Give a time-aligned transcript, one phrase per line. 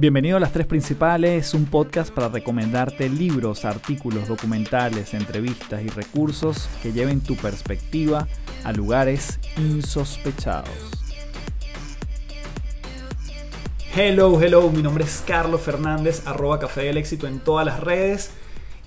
[0.00, 6.70] Bienvenido a Las Tres Principales, un podcast para recomendarte libros, artículos, documentales, entrevistas y recursos
[6.82, 8.26] que lleven tu perspectiva
[8.64, 10.70] a lugares insospechados.
[13.94, 18.30] Hello, hello, mi nombre es Carlos Fernández, arroba Café del Éxito en todas las redes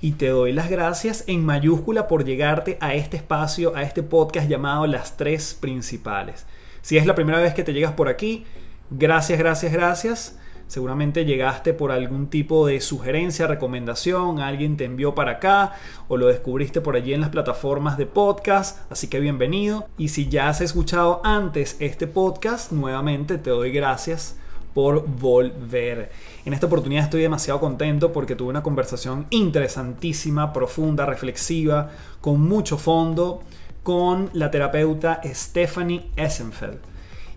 [0.01, 4.49] y te doy las gracias en mayúscula por llegarte a este espacio, a este podcast
[4.49, 6.47] llamado Las Tres Principales.
[6.81, 8.45] Si es la primera vez que te llegas por aquí,
[8.89, 10.39] gracias, gracias, gracias.
[10.67, 15.73] Seguramente llegaste por algún tipo de sugerencia, recomendación, alguien te envió para acá
[16.07, 19.87] o lo descubriste por allí en las plataformas de podcast, así que bienvenido.
[19.97, 24.37] Y si ya has escuchado antes este podcast, nuevamente te doy gracias
[24.73, 26.11] por volver.
[26.45, 31.91] En esta oportunidad estoy demasiado contento porque tuve una conversación interesantísima, profunda, reflexiva,
[32.21, 33.43] con mucho fondo,
[33.83, 36.92] con la terapeuta Stephanie Essenfeld.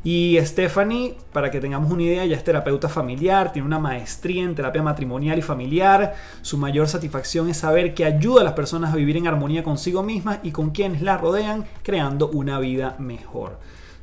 [0.06, 4.54] Y Stephanie, para que tengamos una idea, ya es terapeuta familiar, tiene una maestría en
[4.54, 6.14] terapia matrimonial y familiar.
[6.42, 10.04] Su mayor satisfacción es saber que ayuda a las personas a vivir en armonía consigo
[10.04, 13.58] mismas y con quienes la rodean, creando una vida mejor.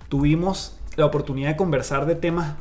[0.09, 2.55] Tuvimos la oportunidad de conversar de temas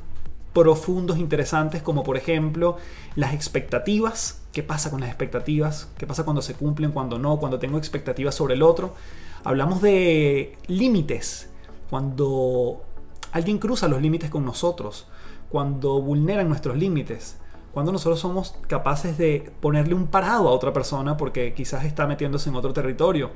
[0.53, 2.77] profundos, interesantes, como por ejemplo
[3.17, 4.41] las expectativas.
[4.53, 5.89] ¿Qué pasa con las expectativas?
[5.99, 8.95] ¿Qué pasa cuando se cumplen, cuando no, cuando tengo expectativas sobre el otro?
[9.43, 11.51] Hablamos de límites,
[11.91, 12.85] cuando
[13.33, 15.09] Alguien cruza los límites con nosotros,
[15.49, 17.39] cuando vulneran nuestros límites,
[17.73, 22.51] cuando nosotros somos capaces de ponerle un parado a otra persona porque quizás está metiéndose
[22.51, 23.31] en otro territorio.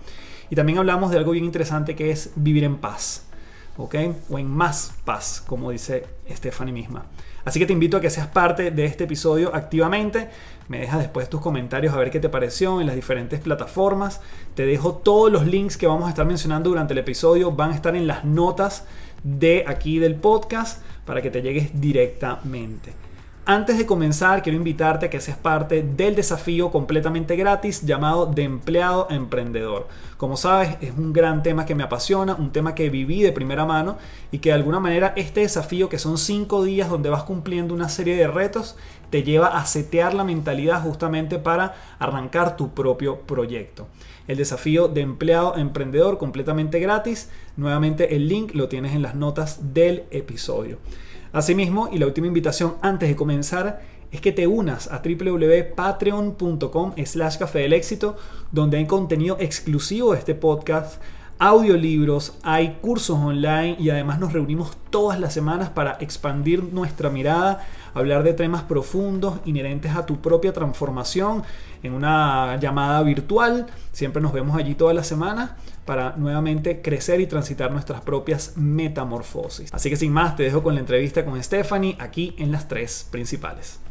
[0.51, 3.25] Y también hablamos de algo bien interesante que es vivir en paz,
[3.79, 3.95] ¿ok?
[4.31, 7.07] O en más paz, como dice Stephanie misma.
[7.47, 10.29] Así que te invito a que seas parte de este episodio activamente.
[10.69, 14.21] Me dejas después tus comentarios a ver qué te pareció en las diferentes plataformas.
[14.55, 17.53] Te dejo todos los links que vamos a estar mencionando durante el episodio.
[17.53, 18.85] Van a estar en las notas
[19.27, 22.93] de aquí del podcast para que te llegues directamente.
[23.49, 28.43] Antes de comenzar, quiero invitarte a que seas parte del desafío completamente gratis llamado de
[28.43, 29.87] empleado a emprendedor.
[30.17, 33.65] Como sabes, es un gran tema que me apasiona, un tema que viví de primera
[33.65, 33.99] mano
[34.33, 37.89] y que de alguna manera este desafío, que son cinco días donde vas cumpliendo una
[37.89, 38.77] serie de retos,
[39.11, 43.87] te lleva a setear la mentalidad justamente para arrancar tu propio proyecto.
[44.28, 47.31] El desafío de empleado emprendedor completamente gratis.
[47.56, 50.78] Nuevamente el link lo tienes en las notas del episodio.
[51.33, 57.38] Asimismo, y la última invitación antes de comenzar, es que te unas a www.patreon.com slash
[57.38, 58.17] café del éxito,
[58.53, 61.03] donde hay contenido exclusivo de este podcast,
[61.38, 67.67] audiolibros, hay cursos online y además nos reunimos todas las semanas para expandir nuestra mirada,
[67.97, 71.43] hablar de temas profundos inherentes a tu propia transformación
[71.83, 73.67] en una llamada virtual.
[73.93, 75.53] Siempre nos vemos allí todas las semanas
[75.84, 79.73] para nuevamente crecer y transitar nuestras propias metamorfosis.
[79.73, 83.09] Así que sin más, te dejo con la entrevista con Stephanie aquí en las tres
[83.11, 83.86] principales.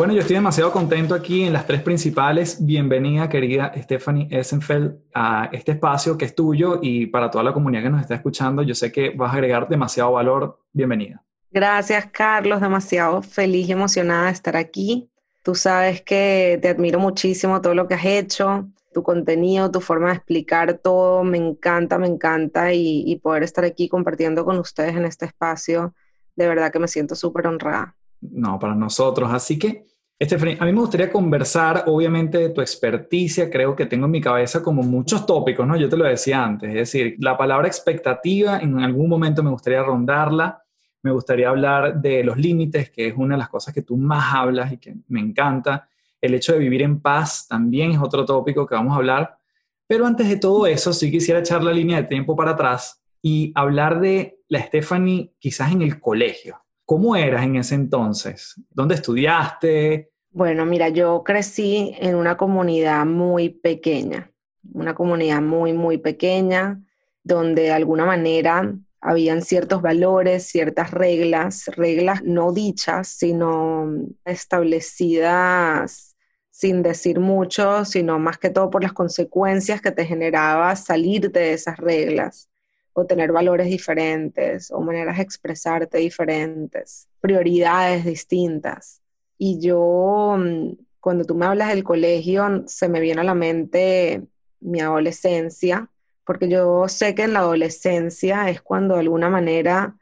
[0.00, 2.64] Bueno, yo estoy demasiado contento aquí en las tres principales.
[2.64, 7.82] Bienvenida, querida Stephanie Essenfeld, a este espacio que es tuyo y para toda la comunidad
[7.82, 8.62] que nos está escuchando.
[8.62, 10.58] Yo sé que vas a agregar demasiado valor.
[10.72, 11.22] Bienvenida.
[11.50, 12.62] Gracias, Carlos.
[12.62, 15.10] Demasiado feliz y emocionada de estar aquí.
[15.42, 20.08] Tú sabes que te admiro muchísimo todo lo que has hecho, tu contenido, tu forma
[20.08, 21.24] de explicar todo.
[21.24, 25.92] Me encanta, me encanta y, poder estar aquí compartiendo con ustedes en este espacio.
[26.36, 27.94] De verdad que me siento súper honrada.
[28.22, 29.30] No, para nosotros.
[29.30, 29.89] Así que,
[30.22, 33.48] Stephanie, a mí me gustaría conversar, obviamente, de tu experticia.
[33.48, 35.76] Creo que tengo en mi cabeza como muchos tópicos, ¿no?
[35.76, 36.68] Yo te lo decía antes.
[36.68, 40.62] Es decir, la palabra expectativa, en algún momento me gustaría rondarla
[41.02, 44.34] me gustaría hablar de los límites, que es una de las cosas que tú más
[44.34, 45.88] hablas y que me encanta.
[46.20, 49.38] El hecho de vivir en paz también es otro tópico que vamos a hablar.
[49.86, 53.50] Pero antes de todo eso, sí quisiera echar la línea de tiempo para atrás y
[53.54, 56.62] hablar de la Stephanie quizás en el colegio.
[56.84, 58.60] ¿Cómo eras en ese entonces?
[58.70, 60.09] ¿Dónde estudiaste?
[60.32, 64.30] Bueno, mira, yo crecí en una comunidad muy pequeña,
[64.72, 66.80] una comunidad muy, muy pequeña,
[67.24, 73.90] donde de alguna manera habían ciertos valores, ciertas reglas, reglas no dichas, sino
[74.24, 76.16] establecidas
[76.50, 81.54] sin decir mucho, sino más que todo por las consecuencias que te generaba salir de
[81.54, 82.50] esas reglas
[82.92, 88.99] o tener valores diferentes o maneras de expresarte diferentes, prioridades distintas.
[89.42, 94.26] Y yo, mm, cuando tú me hablas del colegio, se me viene a la mente
[94.60, 95.88] mi adolescencia,
[96.26, 99.96] porque yo sé que en la adolescencia es cuando de alguna manera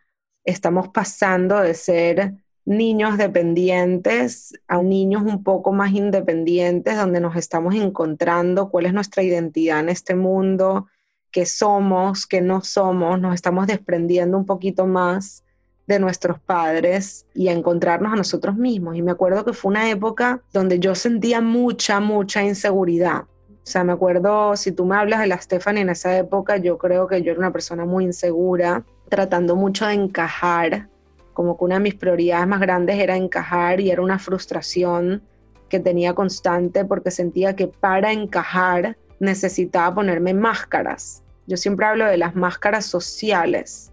[0.44, 7.76] estamos pasando de ser niños dependientes a niños un poco más independientes, donde nos estamos
[7.76, 10.88] encontrando cuál es nuestra identidad en este mundo,
[11.30, 15.44] qué somos, qué no somos, nos estamos desprendiendo un poquito más
[15.88, 18.94] de nuestros padres y a encontrarnos a nosotros mismos.
[18.94, 23.22] Y me acuerdo que fue una época donde yo sentía mucha, mucha inseguridad.
[23.22, 26.76] O sea, me acuerdo, si tú me hablas de la Stephanie en esa época, yo
[26.78, 30.88] creo que yo era una persona muy insegura, tratando mucho de encajar,
[31.32, 35.22] como que una de mis prioridades más grandes era encajar y era una frustración
[35.70, 41.22] que tenía constante porque sentía que para encajar necesitaba ponerme máscaras.
[41.46, 43.90] Yo siempre hablo de las máscaras sociales.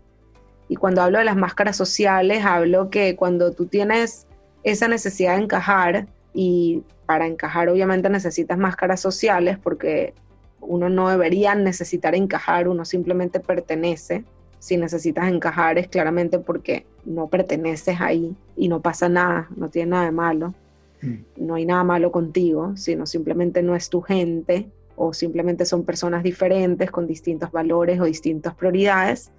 [0.67, 4.27] Y cuando hablo de las máscaras sociales, hablo que cuando tú tienes
[4.63, 10.13] esa necesidad de encajar, y para encajar obviamente necesitas máscaras sociales porque
[10.59, 14.25] uno no debería necesitar encajar, uno simplemente pertenece.
[14.59, 19.91] Si necesitas encajar es claramente porque no perteneces ahí y no pasa nada, no tiene
[19.91, 20.53] nada de malo.
[21.01, 21.15] Mm.
[21.37, 26.23] No hay nada malo contigo, sino simplemente no es tu gente o simplemente son personas
[26.23, 29.31] diferentes con distintos valores o distintas prioridades.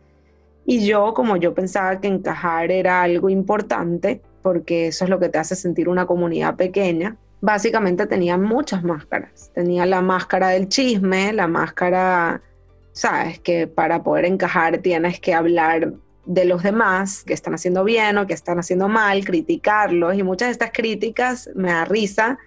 [0.67, 5.29] Y yo, como yo pensaba que encajar era algo importante, porque eso es lo que
[5.29, 9.53] te hace sentir una comunidad pequeña, básicamente tenía muchas máscaras.
[9.55, 12.43] Tenía la máscara del chisme, la máscara,
[12.93, 18.19] sabes, que para poder encajar tienes que hablar de los demás, que están haciendo bien
[18.19, 20.17] o que están haciendo mal, criticarlos.
[20.17, 22.39] Y muchas de estas críticas me da risa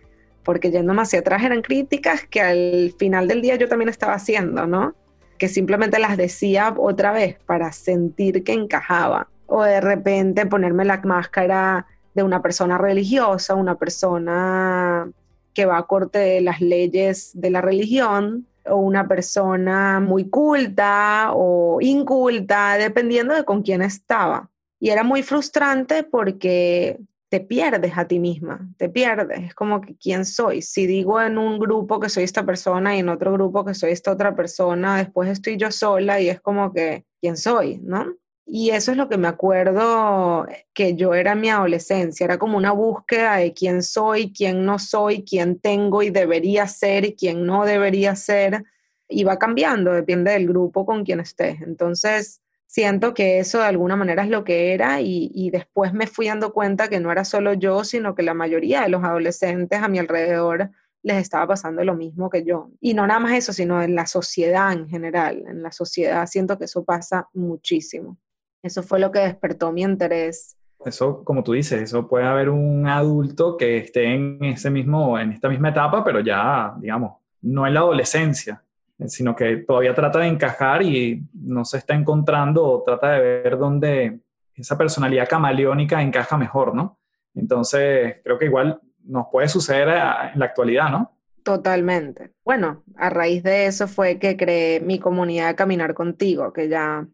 [0.44, 4.66] porque yéndome hacia atrás eran críticas que al final del día yo también estaba haciendo,
[4.68, 4.96] ¿no?
[5.40, 9.28] Que simplemente las decía otra vez para sentir que encajaba.
[9.48, 15.10] O de repente ponerme la máscara de una persona religiosa, una persona
[15.56, 21.32] que va a corte de las leyes de la religión, o una persona muy culta
[21.34, 24.50] o inculta, dependiendo de con quién estaba.
[24.80, 27.00] Y era muy frustrante porque
[27.30, 30.64] te pierdes a ti misma, te pierdes, es como que quién soy.
[30.64, 33.92] Si digo en un grupo que soy esta persona y en otro grupo que soy
[33.92, 38.16] esta otra persona, después estoy yo sola y es como que quién soy, ¿no?
[38.52, 42.72] Y eso es lo que me acuerdo que yo era mi adolescencia, era como una
[42.72, 47.64] búsqueda de quién soy, quién no soy, quién tengo y debería ser y quién no
[47.64, 48.64] debería ser.
[49.08, 51.62] Y va cambiando, depende del grupo con quien estés.
[51.62, 56.28] Entonces, siento que eso de alguna manera es lo que era y, después me fui
[56.28, 59.88] dando cuenta que no era solo yo, sino que la mayoría de los adolescentes a
[59.88, 60.70] mi alrededor
[61.02, 62.70] les estaba pasando lo mismo que yo.
[62.80, 65.46] Y no nada más eso, sino en la sociedad en general.
[65.48, 68.18] En la sociedad siento que eso pasa muchísimo.
[68.62, 70.56] Eso fue lo que despertó mi interés.
[70.86, 75.32] Eso, como tú dices, eso puede haber un adulto que esté en ese mismo, en
[75.32, 78.64] esta misma etapa, pero ya, digamos, no en la adolescencia
[79.08, 83.58] sino que todavía trata de encajar y no se está encontrando o trata de ver
[83.58, 84.20] dónde
[84.56, 87.00] esa personalidad camaleónica encaja mejor, ¿no?
[87.34, 91.16] Entonces, creo que igual nos puede suceder en la actualidad, ¿no?
[91.44, 92.32] Totalmente.
[92.44, 97.08] Bueno, a raíz de eso fue que creé mi comunidad Caminar Contigo, que ya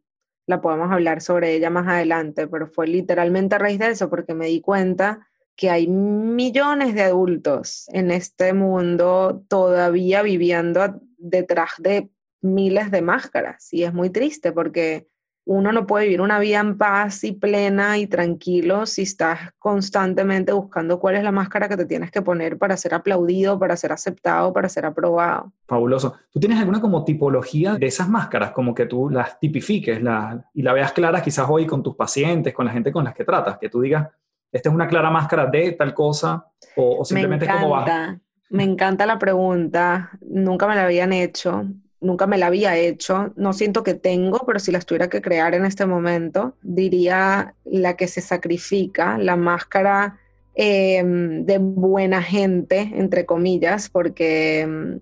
[0.47, 4.33] la podemos hablar sobre ella más adelante, pero fue literalmente a raíz de eso porque
[4.33, 12.09] me di cuenta que hay millones de adultos en este mundo todavía viviendo detrás de
[12.41, 15.07] miles de máscaras y es muy triste porque
[15.47, 20.51] uno no puede vivir una vida en paz y plena y tranquilo si estás constantemente
[20.51, 23.91] buscando cuál es la máscara que te tienes que poner para ser aplaudido, para ser
[23.91, 25.51] aceptado, para ser aprobado.
[25.67, 26.15] Fabuloso.
[26.31, 30.73] ¿Tú tienes alguna como tipología de esas máscaras, como que tú las tipifiques y la
[30.73, 33.69] veas clara quizás hoy con tus pacientes, con la gente con las que tratas, que
[33.69, 34.07] tú digas,
[34.51, 36.43] esta es una clara máscara de tal cosa
[36.75, 38.19] o, simplemente como va?
[38.49, 41.65] Me encanta la pregunta, nunca me la habían hecho,
[41.99, 45.55] nunca me la había hecho, no siento que tengo, pero si las tuviera que crear
[45.55, 50.19] en este momento, diría la que se sacrifica, la máscara
[50.53, 54.99] em, de buena gente, entre comillas, porque em,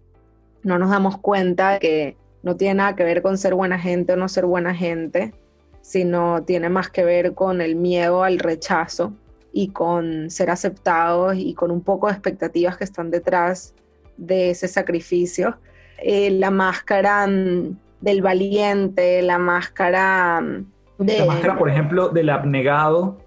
[0.64, 4.16] no nos damos cuenta que no tiene nada que ver con ser buena gente o
[4.16, 5.34] no ser buena gente,
[5.82, 9.14] sino tiene más que ver con el miedo al rechazo
[9.54, 13.76] y con ser aceptados y con un poco de expectativas que están detrás
[14.18, 15.58] de ese sacrificio.
[16.00, 21.20] Eh, la máscara mm, del valiente, la máscara mm, de...
[21.20, 23.20] La máscara, por ejemplo, del abnegado.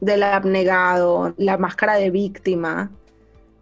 [0.00, 2.90] Del abnegado, la máscara de víctima,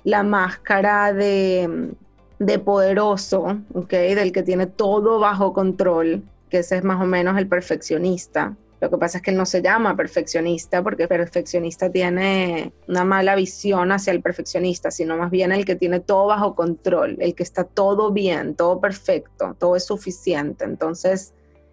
[0.05, 4.15] la máscara de, mm, de poderoso, ¿okay?
[4.15, 8.55] del que tiene todo bajo control, que ese es más o menos el perfeccionista.
[8.83, 13.37] Lo que pasa es que no se llama perfeccionista porque el perfeccionista tiene una mala
[13.37, 17.45] visión hacia el perfeccionista, sino más bien el que tiene todo bajo control, el que
[17.45, 20.65] está todo bien, todo perfecto, todo es suficiente.
[20.65, 21.33] Entonces,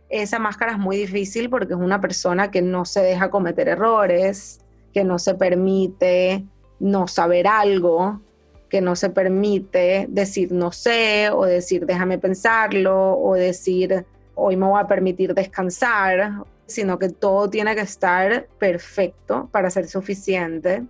[0.10, 4.60] esa máscara es muy difícil porque es una persona que no se deja cometer errores,
[4.94, 6.46] que no se permite
[6.80, 8.22] no saber algo,
[8.70, 14.68] que no se permite decir no sé o decir déjame pensarlo o decir hoy me
[14.68, 20.84] voy a permitir descansar, sino que todo tiene que estar perfecto para ser suficiente.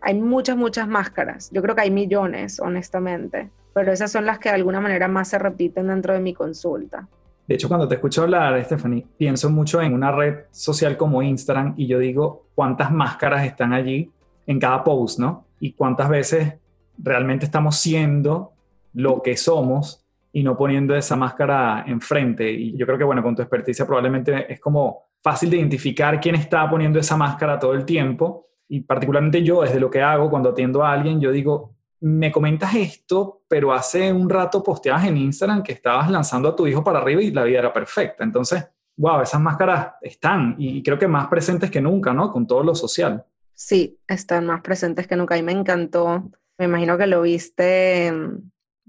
[0.00, 1.50] Hay muchas, muchas máscaras.
[1.52, 5.28] Yo creo que hay millones, honestamente, pero esas son las que de alguna manera más
[5.28, 7.08] se repiten dentro de mi consulta.
[7.46, 11.74] De hecho, cuando te escucho hablar, Stephanie, pienso mucho en una red social como Instagram
[11.76, 14.10] y yo digo cuántas máscaras están allí
[14.46, 15.46] en cada post, ¿no?
[15.60, 16.54] Y cuántas veces
[16.98, 18.52] realmente estamos siendo
[18.94, 22.50] lo que somos y no poniendo esa máscara enfrente.
[22.50, 26.36] Y yo creo que, bueno, con tu experticia probablemente es como fácil de identificar quién
[26.36, 28.46] está poniendo esa máscara todo el tiempo.
[28.68, 32.76] Y particularmente yo, desde lo que hago, cuando atiendo a alguien, yo digo, me comentas
[32.76, 37.00] esto, pero hace un rato posteabas en Instagram que estabas lanzando a tu hijo para
[37.00, 38.22] arriba y la vida era perfecta.
[38.22, 38.64] Entonces,
[38.96, 42.30] wow, esas máscaras están y creo que más presentes que nunca, ¿no?
[42.30, 43.24] Con todo lo social.
[43.52, 45.36] Sí, están más presentes que nunca.
[45.36, 46.30] Y me encantó.
[46.58, 48.12] Me imagino que lo viste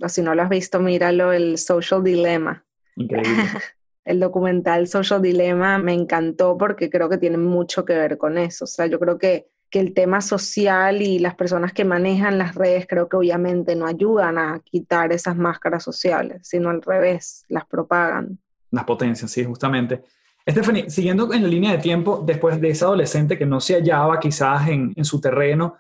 [0.01, 2.63] o si no lo has visto, míralo, el Social Dilemma.
[2.96, 3.44] Increíble.
[4.07, 8.63] el documental Social Dilemma me encantó porque creo que tiene mucho que ver con eso.
[8.63, 12.55] O sea, yo creo que, que el tema social y las personas que manejan las
[12.55, 17.65] redes creo que obviamente no ayudan a quitar esas máscaras sociales, sino al revés, las
[17.65, 18.39] propagan.
[18.71, 20.03] Las potencias, sí, justamente.
[20.49, 24.21] Stephanie, siguiendo en la línea de tiempo, después de esa adolescente que no se hallaba
[24.21, 25.75] quizás en, en su terreno,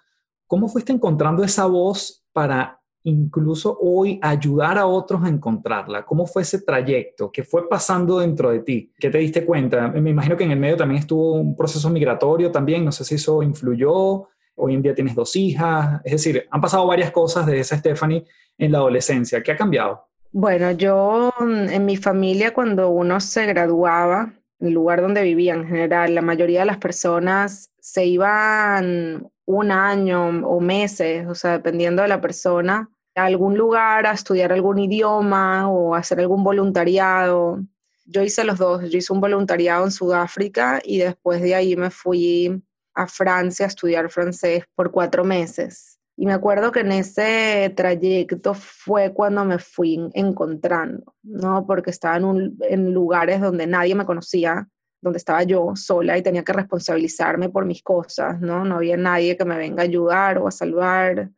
[0.47, 6.05] ¿cómo fuiste encontrando esa voz para incluso hoy ayudar a otros a encontrarla?
[6.05, 7.31] ¿Cómo fue ese trayecto?
[7.31, 8.91] ¿Qué fue pasando dentro de ti?
[8.97, 9.87] ¿Qué te diste cuenta?
[9.87, 13.15] Me imagino que en el medio también estuvo un proceso migratorio también, no sé si
[13.15, 14.27] eso influyó.
[14.55, 18.25] Hoy en día tienes dos hijas, es decir, han pasado varias cosas de esa Stephanie
[18.57, 19.43] en la adolescencia.
[19.43, 20.07] ¿Qué ha cambiado?
[20.31, 25.67] Bueno, yo mm, en mi familia cuando uno se graduaba, el lugar donde vivía en
[25.67, 32.01] general, la mayoría de las personas se iban un año o meses, o sea, dependiendo
[32.01, 37.61] de la persona, a algún lugar a estudiar algún idioma o hacer algún voluntariado.
[38.05, 41.89] Yo hice los dos, yo hice un voluntariado en Sudáfrica y después de ahí me
[41.89, 45.99] fui a Francia a estudiar francés por cuatro meses.
[46.17, 51.65] Y me acuerdo que en ese trayecto fue cuando me fui encontrando, ¿no?
[51.65, 54.67] Porque estaba en, lugares donde nadie me conocía,
[54.99, 58.65] donde estaba yo sola y tenía que responsabilizarme por mis cosas, ¿no?
[58.65, 61.29] No había nadie que me venga a ayudar o a salvar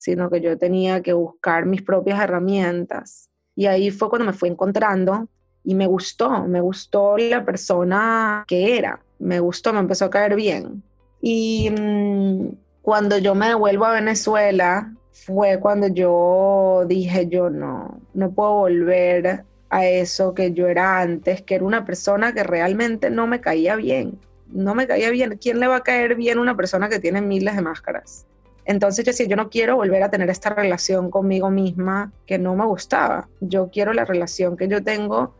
[0.00, 3.28] sino que yo tenía que buscar mis propias herramientas.
[3.54, 5.28] Y ahí fue cuando me fui encontrando
[5.62, 10.36] y me gustó, me gustó la persona que era, me gustó, me empezó a caer
[10.36, 10.82] bien.
[11.20, 12.48] Y mm,
[12.82, 19.44] cuando yo me devuelvo a Venezuela, fue cuando yo dije, yo no, no puedo volver
[19.68, 23.76] a eso que yo era antes, que era una persona que realmente no me caía
[23.76, 24.18] bien.
[24.48, 25.38] No me caía bien.
[25.40, 28.26] ¿Quién le va a caer bien una persona que tiene miles de máscaras?
[28.64, 32.56] Entonces yo decía, yo no quiero volver a tener esta relación conmigo misma que no
[32.56, 33.28] me gustaba.
[33.40, 35.34] Yo quiero la relación que yo tengo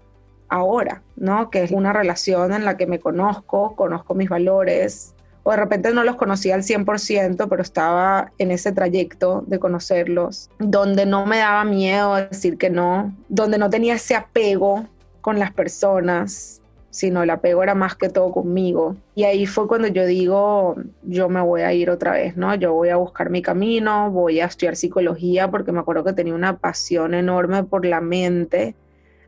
[0.48, 1.50] ahora, ¿no?
[1.50, 5.92] Que es una relación en la que me conozco, conozco mis valores, o de repente
[5.92, 11.38] no los conocía al 100%, pero estaba en ese trayecto de conocerlos, donde no me
[11.38, 14.86] daba miedo decir que no, donde no tenía ese apego
[15.20, 18.96] con las personas, sino el apego era más que todo conmigo.
[19.14, 22.54] Y ahí fue cuando yo digo, yo me voy a ir otra vez, ¿no?
[22.56, 26.34] Yo voy a buscar mi camino, voy a estudiar psicología porque me acuerdo que tenía
[26.34, 28.74] una pasión enorme por la mente.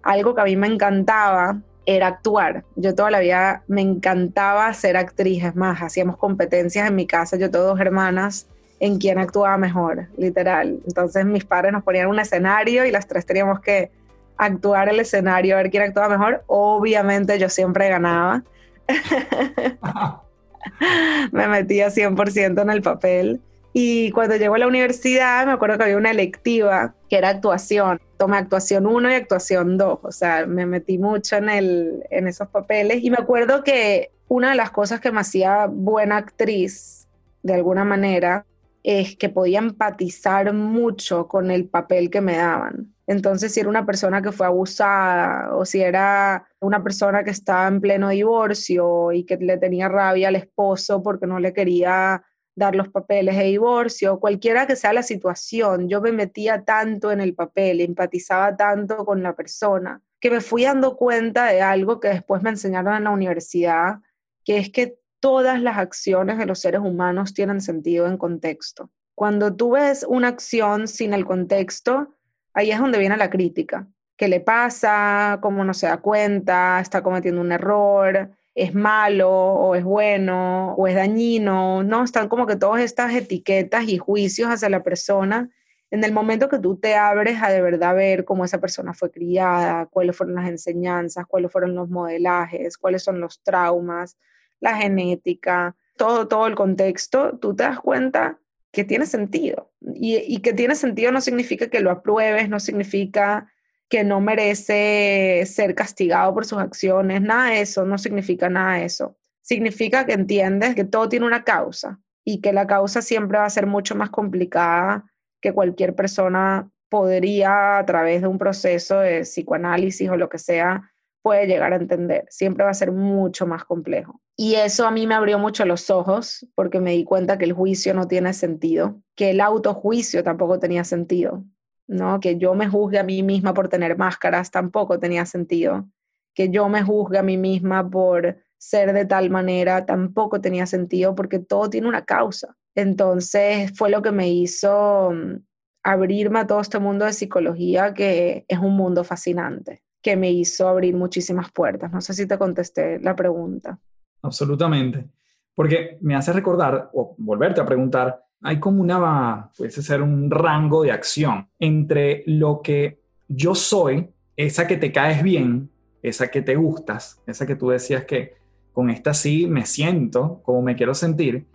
[0.03, 2.65] Algo que a mí me encantaba era actuar.
[2.77, 7.37] Yo toda la vida me encantaba ser actriz, es más, hacíamos competencias en mi casa,
[7.37, 8.47] yo tengo dos hermanas
[8.81, 10.81] en quién actuaba mejor, literal.
[10.87, 13.91] Entonces mis padres nos ponían un escenario y las tres teníamos que
[14.37, 16.43] actuar el escenario, a ver quién actuaba mejor.
[16.47, 18.43] Obviamente yo siempre ganaba.
[21.33, 23.41] me metía 100% en el papel.
[23.73, 28.01] Y cuando llego a la universidad, me acuerdo que había una electiva que era actuación.
[28.19, 29.99] Tomé actuación 1 y actuación 2.
[30.03, 33.03] O sea, me metí mucho en, el, en esos papeles.
[33.03, 37.09] Y me acuerdo que una de las cosas que me hacía buena actriz,
[37.43, 38.45] de alguna manera,
[38.83, 42.93] es que podía empatizar mucho con el papel que me daban.
[43.07, 47.67] Entonces, si era una persona que fue abusada o si era una persona que estaba
[47.69, 52.23] en pleno divorcio y que le tenía rabia al esposo porque no le quería
[52.55, 57.21] dar los papeles de divorcio, cualquiera que sea la situación, yo me metía tanto en
[57.21, 62.09] el papel, empatizaba tanto con la persona, que me fui dando cuenta de algo que
[62.09, 64.01] después me enseñaron en la universidad,
[64.45, 68.91] que es que todas las acciones de los seres humanos tienen sentido en contexto.
[69.15, 72.15] Cuando tú ves una acción sin el contexto,
[72.55, 73.87] ahí es donde viene la crítica.
[74.17, 75.39] ¿Qué le pasa?
[75.41, 76.81] ¿Cómo no se da cuenta?
[76.81, 78.31] ¿Está cometiendo un error?
[78.55, 81.83] ¿Es malo o es bueno o es dañino?
[81.83, 85.51] No, están como que todas estas etiquetas y juicios hacia la persona
[85.91, 89.11] En el momento que tú te abres a de verdad ver cómo esa persona fue
[89.11, 94.17] criada, cuáles fueron las enseñanzas, cuáles fueron los modelajes, cuáles son los traumas,
[94.61, 98.39] la genética, todo, todo el contexto, tú te das cuenta
[98.71, 99.71] que tiene sentido.
[99.95, 103.53] Y, y que tiene sentido no significa que lo apruebes, no significa
[103.93, 108.87] que no merece ser castigado por sus acciones, nada de eso, no significa nada de
[108.87, 109.19] eso.
[109.43, 113.51] Significa que entiendes que todo tiene una causa y que la causa siempre va a
[113.51, 115.05] ser mucho más complicada
[115.43, 120.91] que cualquier persona podría a través de un proceso de psicoanálisis o lo que sea
[121.21, 122.25] puede llegar a entender.
[122.31, 124.23] Siempre va a ser mucho más complejo.
[124.39, 127.53] Y eso a mí me abrió mucho los ojos porque me di cuenta que el
[127.53, 131.45] juicio no tiene sentido, que el autojuicio tampoco tenía sentido,
[131.87, 132.21] ¿no?
[132.21, 135.89] Que yo me juzgue a mí misma por tener máscaras tampoco tenía sentido,
[136.35, 141.15] que yo me juzgue a mí misma por ser de tal manera tampoco tenía sentido
[141.15, 142.57] porque todo tiene una causa.
[142.75, 145.45] Entonces fue lo que me hizo mm,
[145.83, 150.69] abrirme a todo este mundo de psicología que es un mundo fascinante, que me hizo
[150.69, 151.93] abrir muchísimas puertas.
[151.93, 153.79] No sé si te contesté la pregunta.
[154.23, 155.09] Absolutamente,
[155.55, 160.83] porque me hace recordar o volverte a preguntar, hay como una, puede ser un rango
[160.83, 165.71] de acción entre lo que yo soy, esa que te caes bien,
[166.03, 168.35] esa que te gustas, esa que tú decías que
[168.73, 171.47] con esta sí me siento como me quiero sentir.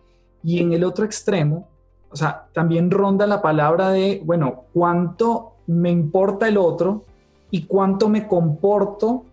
[0.44, 1.68] Y en el otro extremo,
[2.10, 7.04] o sea, también ronda la palabra de, bueno, cuánto me importa el otro
[7.52, 9.26] y cuánto me comporto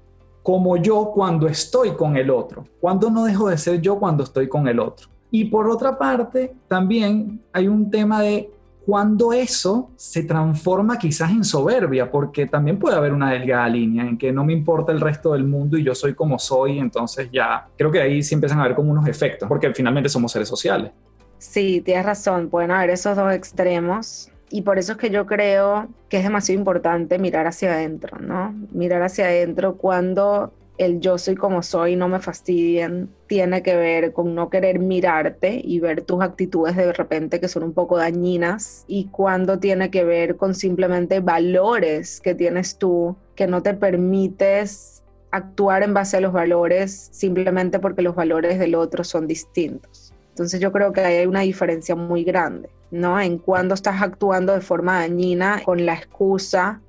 [0.43, 2.65] como yo cuando estoy con el otro.
[2.81, 5.09] Cuando no dejo de ser yo cuando estoy con el otro.
[5.35, 8.53] Y por otra parte, también hay un tema de
[8.87, 14.17] cuando eso se transforma quizás en soberbia, porque también puede haber una delgada línea en
[14.17, 17.67] que no me importa el resto del mundo y yo soy como soy, entonces ya
[17.77, 20.93] creo que ahí sí empiezan a haber como unos efectos, porque finalmente somos seres sociales.
[21.39, 25.89] Sí, tienes razón, pueden haber esos dos extremos y por eso es que yo creo
[26.09, 28.55] que es demasiado importante mirar hacia adentro, ¿no?
[28.71, 34.13] Mirar hacia adentro cuando el yo soy como soy, no me fastidien, tiene que ver
[34.13, 38.85] con no querer mirarte y ver tus actitudes de repente que son un poco dañinas
[38.89, 45.03] y cuando tiene que ver con simplemente valores que tienes tú que no te permites
[45.31, 50.13] actuar en base a los valores simplemente porque los valores del otro son distintos.
[50.31, 53.21] Entonces yo creo que hay una diferencia muy grande, ¿no?
[53.21, 56.81] En cuando estás actuando de forma dañina con la excusa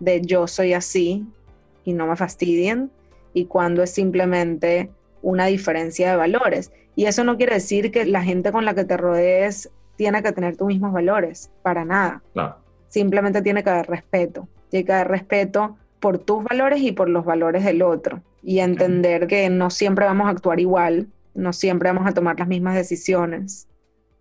[0.00, 1.24] de yo soy así
[1.84, 2.90] y no me fastidien
[3.32, 4.90] y cuando es simplemente
[5.22, 6.72] una diferencia de valores.
[6.94, 10.32] Y eso no quiere decir que la gente con la que te rodees tiene que
[10.32, 12.22] tener tus mismos valores, para nada.
[12.88, 14.48] Simplemente tiene que haber respeto.
[14.68, 18.22] Tiene que haber respeto por tus valores y por los valores del otro.
[18.42, 22.48] Y entender que no siempre vamos a actuar igual, no siempre vamos a tomar las
[22.48, 23.68] mismas decisiones,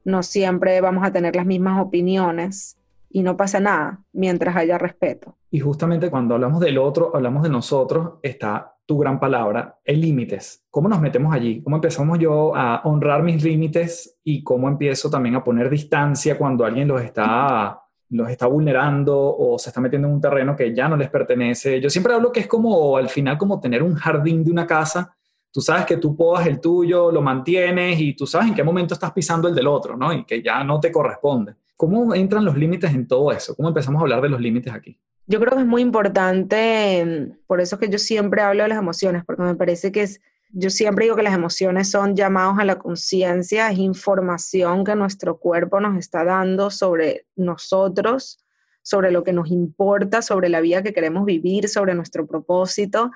[0.03, 2.77] no siempre vamos a tener las mismas opiniones
[3.09, 5.35] y no pasa nada mientras haya respeto.
[5.51, 10.65] Y justamente cuando hablamos del otro, hablamos de nosotros, está tu gran palabra, el límites.
[10.71, 11.61] ¿Cómo nos metemos allí?
[11.61, 16.63] ¿Cómo empezamos yo a honrar mis límites y cómo empiezo también a poner distancia cuando
[16.63, 20.87] alguien los está, los está vulnerando o se está metiendo en un terreno que ya
[20.87, 21.81] no les pertenece?
[21.81, 25.13] Yo siempre hablo que es como al final como tener un jardín de una casa.
[25.51, 28.93] Tú sabes que tú podas el tuyo, lo mantienes y tú sabes en qué momento
[28.93, 30.13] estás pisando el del otro, ¿no?
[30.13, 31.55] Y que ya no te corresponde.
[31.75, 33.53] ¿Cómo entran los límites en todo eso?
[33.53, 34.97] ¿Cómo empezamos a hablar de los límites aquí?
[35.29, 38.77] Yo creo que es muy importante, por eso es que yo siempre hablo de las
[38.77, 42.63] emociones, porque me parece que es, yo siempre digo que las emociones son llamados a
[42.63, 48.39] la conciencia, es información que nuestro cuerpo nos está dando sobre nosotros,
[48.81, 53.11] sobre lo que nos importa, sobre la vida que queremos vivir, sobre nuestro propósito,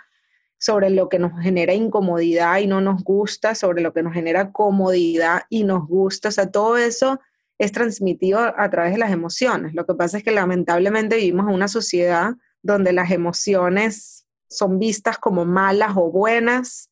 [0.58, 4.52] sobre lo que nos genera incomodidad y no nos gusta, sobre lo que nos genera
[4.52, 7.22] comodidad y nos gusta, o sea, todo eso
[7.62, 9.76] es transmitido a través de las emociones.
[9.76, 15.20] Lo que pasa es que lamentablemente vivimos en una sociedad donde las emociones son vistas
[15.20, 16.90] como malas o buenas,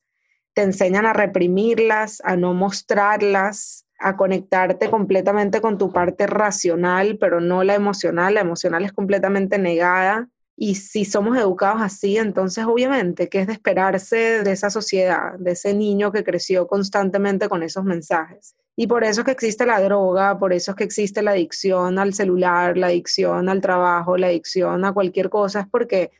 [0.54, 7.42] te enseñan a reprimirlas, a no mostrarlas, a conectarte completamente con tu parte racional, pero
[7.42, 8.36] no la emocional.
[8.36, 10.30] La emocional es completamente negada.
[10.56, 15.52] Y si somos educados así, entonces obviamente, ¿qué es de esperarse de esa sociedad, de
[15.52, 18.56] ese niño que creció constantemente con esos mensajes?
[18.82, 22.00] Y por eso es que existe la droga, por eso es que existe la adicción
[22.00, 26.12] al celular, la adicción al trabajo, la adicción a cualquier cosa, es porque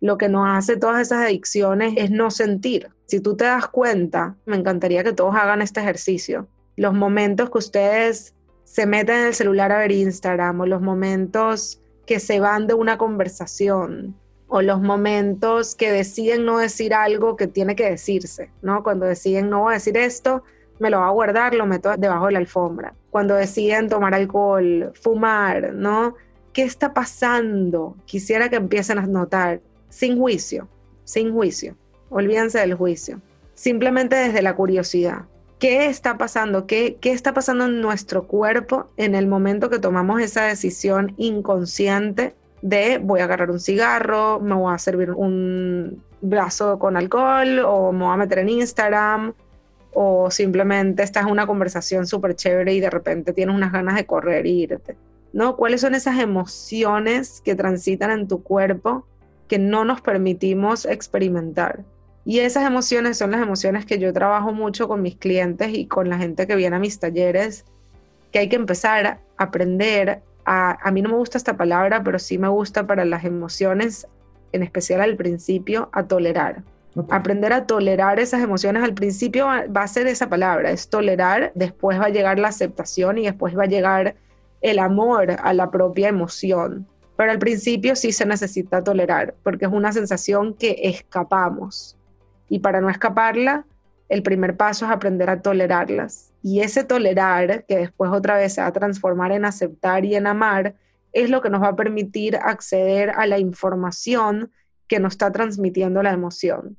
[0.00, 2.88] lo que nos hace todas esas adicciones es no sentir.
[3.06, 6.48] Si tú te das cuenta, me encantaría que todos hagan este ejercicio.
[6.74, 11.80] Los momentos que ustedes se meten en el celular a ver Instagram o los momentos
[12.06, 14.16] que se van de una conversación
[14.48, 18.82] o los momentos que deciden no decir algo que tiene que decirse, ¿no?
[18.82, 20.42] Cuando deciden no voy a decir esto,
[20.80, 22.94] me lo va a guardar, lo meto debajo de la alfombra.
[23.10, 26.16] Cuando deciden tomar alcohol, fumar, ¿no?
[26.52, 27.96] ¿qué está pasando?
[28.06, 30.68] Quisiera que empiecen a notar, sin juicio,
[31.04, 31.76] sin juicio.
[32.10, 33.20] Olvídense del juicio.
[33.54, 35.26] Simplemente desde la curiosidad.
[35.58, 36.66] ¿Qué está pasando?
[36.66, 42.34] ¿Qué, ¿Qué está pasando en nuestro cuerpo en el momento que tomamos esa decisión inconsciente
[42.62, 47.92] de voy a agarrar un cigarro, me voy a servir un brazo con alcohol o
[47.92, 49.34] me voy a meter en Instagram
[49.92, 54.06] o simplemente estás en una conversación súper chévere y de repente tienes unas ganas de
[54.06, 54.96] correr e irte?
[55.32, 55.56] ¿No?
[55.56, 59.06] ¿Cuáles son esas emociones que transitan en tu cuerpo
[59.48, 61.84] que no nos permitimos experimentar?
[62.24, 66.08] Y esas emociones son las emociones que yo trabajo mucho con mis clientes y con
[66.08, 67.64] la gente que viene a mis talleres,
[68.30, 72.18] que hay que empezar a aprender a, a mí no me gusta esta palabra, pero
[72.18, 74.06] sí me gusta para las emociones,
[74.52, 76.62] en especial al principio, a tolerar.
[77.08, 82.00] Aprender a tolerar esas emociones al principio va a ser esa palabra, es tolerar, después
[82.00, 84.16] va a llegar la aceptación y después va a llegar
[84.60, 86.86] el amor a la propia emoción.
[87.16, 91.96] Pero al principio sí se necesita tolerar, porque es una sensación que escapamos.
[92.48, 93.66] Y para no escaparla,
[94.08, 96.32] el primer paso es aprender a tolerarlas.
[96.42, 100.26] Y ese tolerar, que después otra vez se va a transformar en aceptar y en
[100.26, 100.74] amar,
[101.12, 104.50] es lo que nos va a permitir acceder a la información
[104.88, 106.76] que nos está transmitiendo la emoción.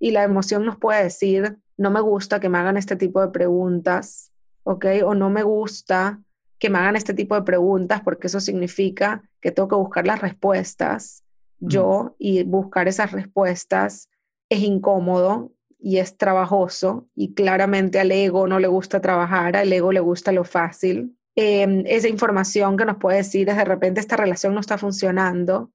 [0.00, 3.28] Y la emoción nos puede decir, no me gusta que me hagan este tipo de
[3.28, 4.32] preguntas,
[4.64, 4.86] ¿ok?
[5.04, 6.20] O no me gusta
[6.58, 10.20] que me hagan este tipo de preguntas porque eso significa que tengo que buscar las
[10.20, 11.24] respuestas
[11.60, 14.08] yo y buscar esas respuestas
[14.48, 19.92] es incómodo y es trabajoso y claramente al ego no le gusta trabajar, al ego
[19.92, 21.16] le gusta lo fácil.
[21.36, 25.70] Em, esa información que nos puede decir es de repente esta relación no está funcionando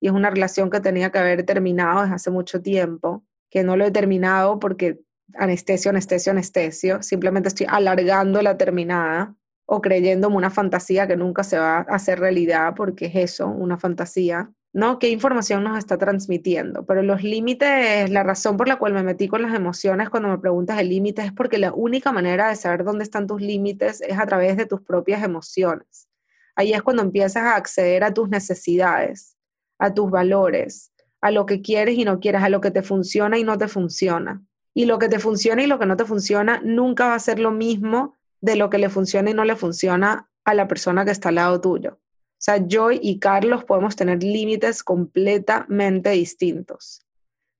[0.00, 3.76] y es una relación que tenía que haber terminado desde hace mucho tiempo, que no
[3.76, 5.00] lo he terminado porque
[5.34, 9.34] anestesio, anestesio, anestesio, simplemente estoy alargando la terminada
[9.66, 13.78] o creyéndome una fantasía que nunca se va a hacer realidad porque es eso, una
[13.78, 14.50] fantasía.
[14.72, 14.98] ¿no?
[14.98, 16.86] ¿Qué información nos está transmitiendo?
[16.86, 20.38] Pero los límites, la razón por la cual me metí con las emociones cuando me
[20.38, 24.18] preguntas el límite es porque la única manera de saber dónde están tus límites es
[24.18, 26.08] a través de tus propias emociones.
[26.54, 29.36] Ahí es cuando empiezas a acceder a tus necesidades,
[29.78, 30.89] a tus valores,
[31.20, 33.68] a lo que quieres y no quieres, a lo que te funciona y no te
[33.68, 34.42] funciona.
[34.74, 37.38] Y lo que te funciona y lo que no te funciona nunca va a ser
[37.38, 41.10] lo mismo de lo que le funciona y no le funciona a la persona que
[41.10, 41.98] está al lado tuyo.
[42.40, 47.04] O sea, yo y Carlos podemos tener límites completamente distintos.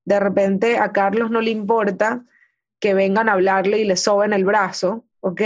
[0.06, 2.24] De repente a Carlos no le importa
[2.80, 5.42] que vengan a hablarle y le soben el brazo, ¿ok?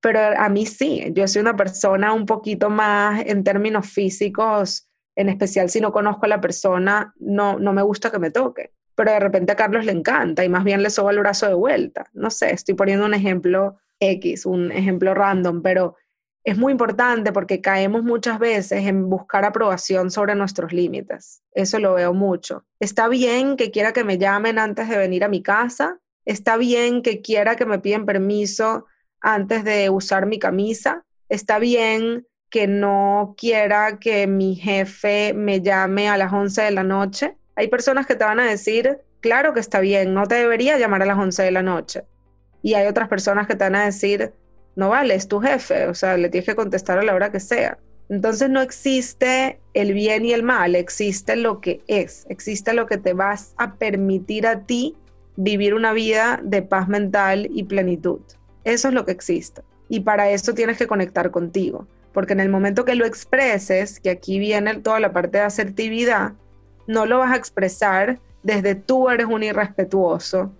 [0.00, 4.87] Pero a mí sí, yo soy una persona un poquito más en términos físicos,
[5.18, 8.70] en especial si no conozco a la persona, no, no me gusta que me toque.
[8.94, 11.54] Pero de repente a Carlos le encanta y más bien le soba el brazo de
[11.54, 12.08] vuelta.
[12.12, 15.96] No sé, estoy poniendo un ejemplo X, un ejemplo random, pero
[16.44, 21.42] es muy importante porque caemos muchas veces en buscar aprobación sobre nuestros límites.
[21.52, 22.64] Eso lo veo mucho.
[22.78, 25.98] Está bien que quiera que me llamen antes de venir a mi casa.
[26.26, 28.86] Está bien que quiera que me piden permiso
[29.20, 31.04] antes de usar mi camisa.
[31.28, 36.84] Está bien que no quiera que mi jefe me llame a las 11 de la
[36.84, 37.36] noche.
[37.56, 41.02] Hay personas que te van a decir, claro que está bien, no te debería llamar
[41.02, 42.04] a las 11 de la noche.
[42.62, 44.32] Y hay otras personas que te van a decir,
[44.76, 47.40] no vale, es tu jefe, o sea, le tienes que contestar a la hora que
[47.40, 47.78] sea.
[48.08, 52.96] Entonces no existe el bien y el mal, existe lo que es, existe lo que
[52.96, 54.96] te vas a permitir a ti
[55.36, 58.20] vivir una vida de paz mental y plenitud.
[58.64, 59.62] Eso es lo que existe.
[59.88, 64.10] Y para eso tienes que conectar contigo, porque en el momento que lo expreses, que
[64.10, 66.32] aquí viene toda la parte de asertividad,
[66.86, 70.52] no lo vas a expresar desde tú eres un irrespetuoso,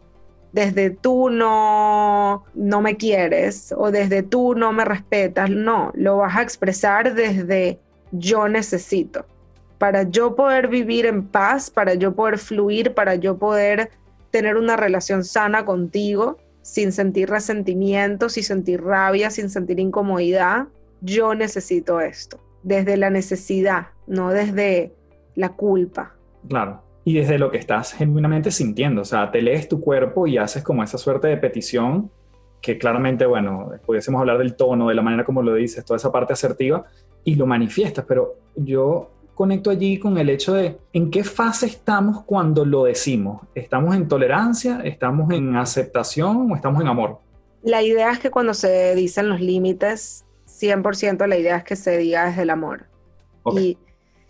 [0.53, 6.37] desde tú no, no me quieres o desde tú no me respetas, no, lo vas
[6.37, 7.79] a expresar desde
[8.13, 9.27] yo necesito.
[9.79, 13.91] Para yo poder vivir en paz, para yo poder fluir, para yo poder
[14.31, 20.67] tener una relación sana contigo, sin sentir resentimiento, sin sentir rabia, sin sentir incomodidad,
[21.01, 24.95] yo necesito esto, desde la necesidad, no desde
[25.35, 26.15] la culpa.
[26.49, 29.01] Claro y desde lo que estás genuinamente sintiendo.
[29.01, 32.11] O sea, te lees tu cuerpo y haces como esa suerte de petición
[32.61, 36.13] que claramente, bueno, pudiésemos hablar del tono, de la manera como lo dices, toda esa
[36.13, 36.85] parte asertiva
[37.25, 42.25] y lo manifiestas, pero yo conecto allí con el hecho de en qué fase estamos
[42.25, 43.41] cuando lo decimos.
[43.55, 44.81] ¿Estamos en tolerancia?
[44.85, 47.21] ¿Estamos en aceptación o estamos en amor?
[47.63, 50.27] La idea es que cuando se dicen los límites,
[50.61, 52.87] 100% la idea es que se diga desde el amor.
[53.55, 53.79] Y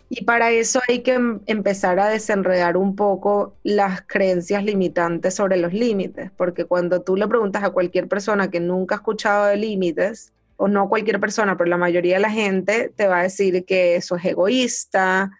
[0.09, 5.57] y para eso hay que em, empezar a desenredar un poco las creencias limitantes sobre
[5.57, 9.57] los límites, porque cuando tú le preguntas a cualquier persona que nunca ha escuchado de
[9.57, 13.63] límites, o no cualquier persona, pero la mayoría de la gente te va a decir
[13.65, 15.31] que eso es egoísta,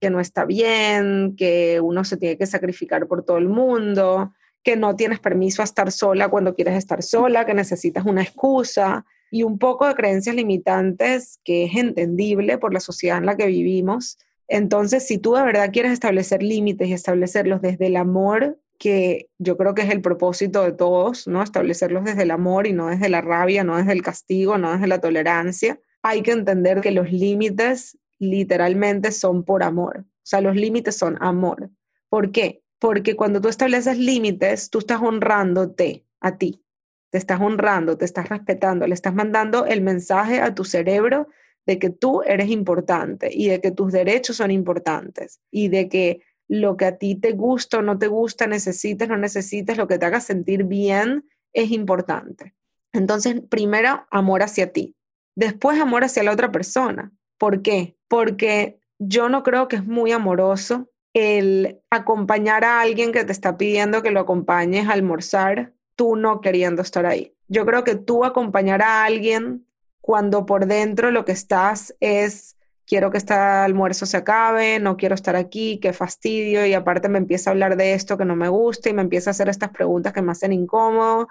[0.00, 4.76] que no está bien, que uno se tiene que sacrificar por todo el mundo, que
[4.76, 9.42] no tienes permiso a estar sola cuando quieres estar sola, que necesitas una excusa y
[9.44, 14.18] un poco de creencias limitantes que es entendible por la sociedad en la que vivimos.
[14.48, 19.56] Entonces, si tú de verdad quieres establecer límites y establecerlos desde el amor, que yo
[19.56, 21.42] creo que es el propósito de todos, ¿no?
[21.42, 24.86] Establecerlos desde el amor y no desde la rabia, no desde el castigo, no desde
[24.86, 25.78] la tolerancia.
[26.02, 30.06] Hay que entender que los límites literalmente son por amor.
[30.06, 31.70] O sea, los límites son amor.
[32.08, 32.62] ¿Por qué?
[32.78, 36.64] Porque cuando tú estableces límites, tú estás honrándote a ti,
[37.10, 41.28] te estás honrando, te estás respetando, le estás mandando el mensaje a tu cerebro
[41.66, 46.22] de que tú eres importante y de que tus derechos son importantes y de que
[46.48, 49.98] lo que a ti te gusta o no te gusta, necesites, no necesites, lo que
[49.98, 52.54] te haga sentir bien es importante.
[52.92, 54.96] Entonces, primero, amor hacia ti.
[55.36, 57.12] Después, amor hacia la otra persona.
[57.38, 57.96] ¿Por qué?
[58.08, 63.56] Porque yo no creo que es muy amoroso el acompañar a alguien que te está
[63.56, 67.34] pidiendo que lo acompañes a almorzar, tú no queriendo estar ahí.
[67.46, 69.66] Yo creo que tú acompañar a alguien
[70.00, 75.14] cuando por dentro lo que estás es quiero que este almuerzo se acabe, no quiero
[75.14, 78.48] estar aquí, qué fastidio, y aparte me empieza a hablar de esto que no me
[78.48, 81.28] gusta y me empieza a hacer estas preguntas que me hacen incómodo,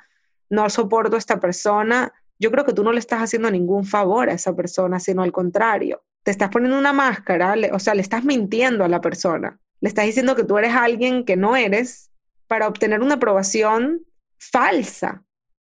[0.51, 4.29] no soporto a esta persona, yo creo que tú no le estás haciendo ningún favor
[4.29, 8.23] a esa persona, sino al contrario, te estás poniendo una máscara, o sea, le estás
[8.23, 9.59] mintiendo a la persona.
[9.81, 12.11] Le estás diciendo que tú eres alguien que no eres
[12.45, 14.05] para obtener una aprobación
[14.39, 15.23] falsa,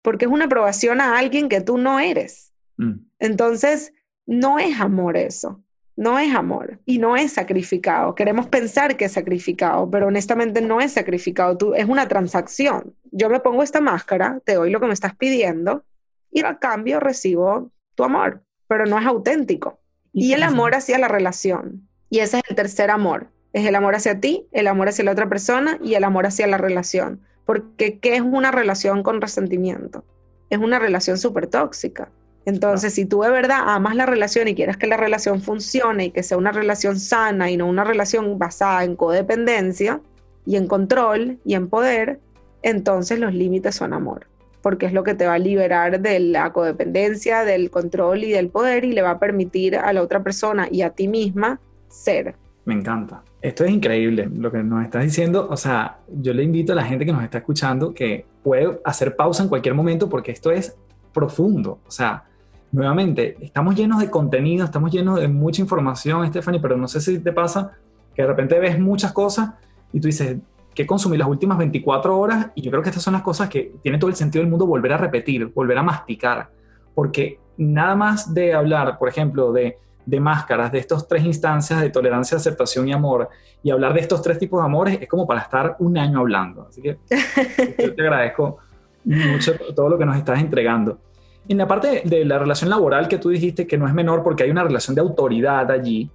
[0.01, 2.53] porque es una aprobación a alguien que tú no eres.
[2.77, 3.05] Mm.
[3.19, 3.93] Entonces,
[4.25, 5.63] no es amor eso,
[5.95, 8.15] no es amor y no es sacrificado.
[8.15, 12.95] Queremos pensar que es sacrificado, pero honestamente no es sacrificado, tú, es una transacción.
[13.11, 15.85] Yo me pongo esta máscara, te doy lo que me estás pidiendo
[16.31, 19.79] y a cambio recibo tu amor, pero no es auténtico.
[20.11, 21.87] Y el amor hacia la relación.
[22.09, 25.11] Y ese es el tercer amor, es el amor hacia ti, el amor hacia la
[25.11, 27.21] otra persona y el amor hacia la relación.
[27.45, 30.03] Porque ¿qué es una relación con resentimiento?
[30.49, 32.09] Es una relación súper tóxica.
[32.45, 36.11] Entonces, si tú de verdad amas la relación y quieres que la relación funcione y
[36.11, 39.99] que sea una relación sana y no una relación basada en codependencia
[40.45, 42.19] y en control y en poder,
[42.61, 44.27] entonces los límites son amor,
[44.61, 48.49] porque es lo que te va a liberar de la codependencia, del control y del
[48.49, 52.35] poder y le va a permitir a la otra persona y a ti misma ser.
[52.65, 53.23] Me encanta.
[53.45, 55.47] Esto es increíble lo que nos estás diciendo.
[55.51, 59.15] O sea, yo le invito a la gente que nos está escuchando que puede hacer
[59.15, 60.75] pausa en cualquier momento porque esto es
[61.13, 61.77] profundo.
[61.85, 62.23] O sea,
[62.71, 67.19] nuevamente, estamos llenos de contenido, estamos llenos de mucha información, Stephanie, pero no sé si
[67.19, 67.73] te pasa
[68.15, 69.51] que de repente ves muchas cosas
[69.93, 70.37] y tú dices,
[70.73, 72.47] ¿qué consumí las últimas 24 horas?
[72.55, 74.65] Y yo creo que estas son las cosas que tiene todo el sentido del mundo
[74.65, 76.49] volver a repetir, volver a masticar.
[76.95, 81.89] Porque nada más de hablar, por ejemplo, de de máscaras de estas tres instancias de
[81.89, 83.29] tolerancia, aceptación y amor
[83.63, 86.67] y hablar de estos tres tipos de amores es como para estar un año hablando.
[86.69, 86.97] Así que
[87.79, 88.57] yo te agradezco
[89.03, 90.99] mucho todo lo que nos estás entregando.
[91.47, 94.43] En la parte de la relación laboral que tú dijiste que no es menor porque
[94.43, 96.09] hay una relación de autoridad allí,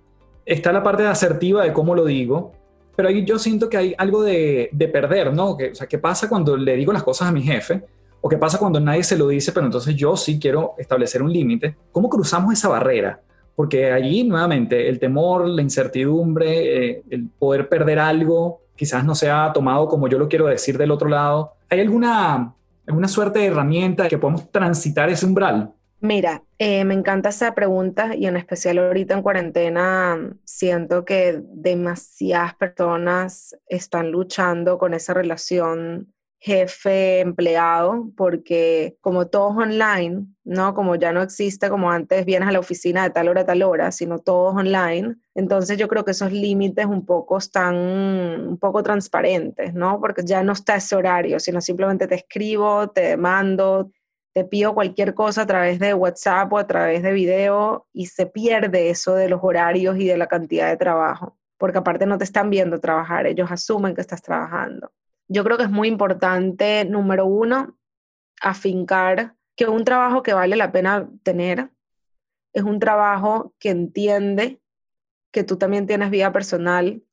[0.45, 2.53] está la parte de asertiva de cómo lo digo,
[2.97, 5.57] pero ahí yo siento que hay algo de, de perder, ¿no?
[5.57, 7.85] Que, o sea, ¿qué pasa cuando le digo las cosas a mi jefe?
[8.21, 11.33] ¿O qué pasa cuando nadie se lo dice, pero entonces yo sí quiero establecer un
[11.33, 11.77] límite?
[11.93, 13.21] ¿Cómo cruzamos esa barrera?
[13.61, 19.53] Porque allí nuevamente el temor, la incertidumbre, eh, el poder perder algo, quizás no sea
[19.53, 21.53] tomado como yo lo quiero decir del otro lado.
[21.69, 22.55] ¿Hay alguna,
[22.87, 25.75] alguna suerte de herramienta que podamos transitar ese umbral?
[26.01, 32.55] Mira, eh, me encanta esa pregunta y en especial ahorita en cuarentena siento que demasiadas
[32.55, 40.75] personas están luchando con esa relación jefe empleado, porque como todo es online, ¿no?
[40.75, 43.63] Como ya no existe como antes vienes a la oficina de tal hora a tal
[43.63, 48.59] hora, sino todo es online, entonces yo creo que esos límites un poco están un
[48.59, 50.01] poco transparentes, ¿no?
[50.01, 53.91] Porque ya no está ese horario, sino simplemente te escribo, te demando,
[54.33, 58.25] te pido cualquier cosa a través de WhatsApp o a través de video y se
[58.27, 62.25] pierde eso de los horarios y de la cantidad de trabajo, porque aparte no te
[62.25, 64.91] están viendo trabajar, ellos asumen que estás trabajando
[65.31, 67.79] yo creo que es muy importante, número uno,
[68.43, 71.71] afincar que un trabajo que vale la pena tener
[72.53, 74.61] es un trabajo que entiende
[75.31, 77.05] que tú también tienes vida personal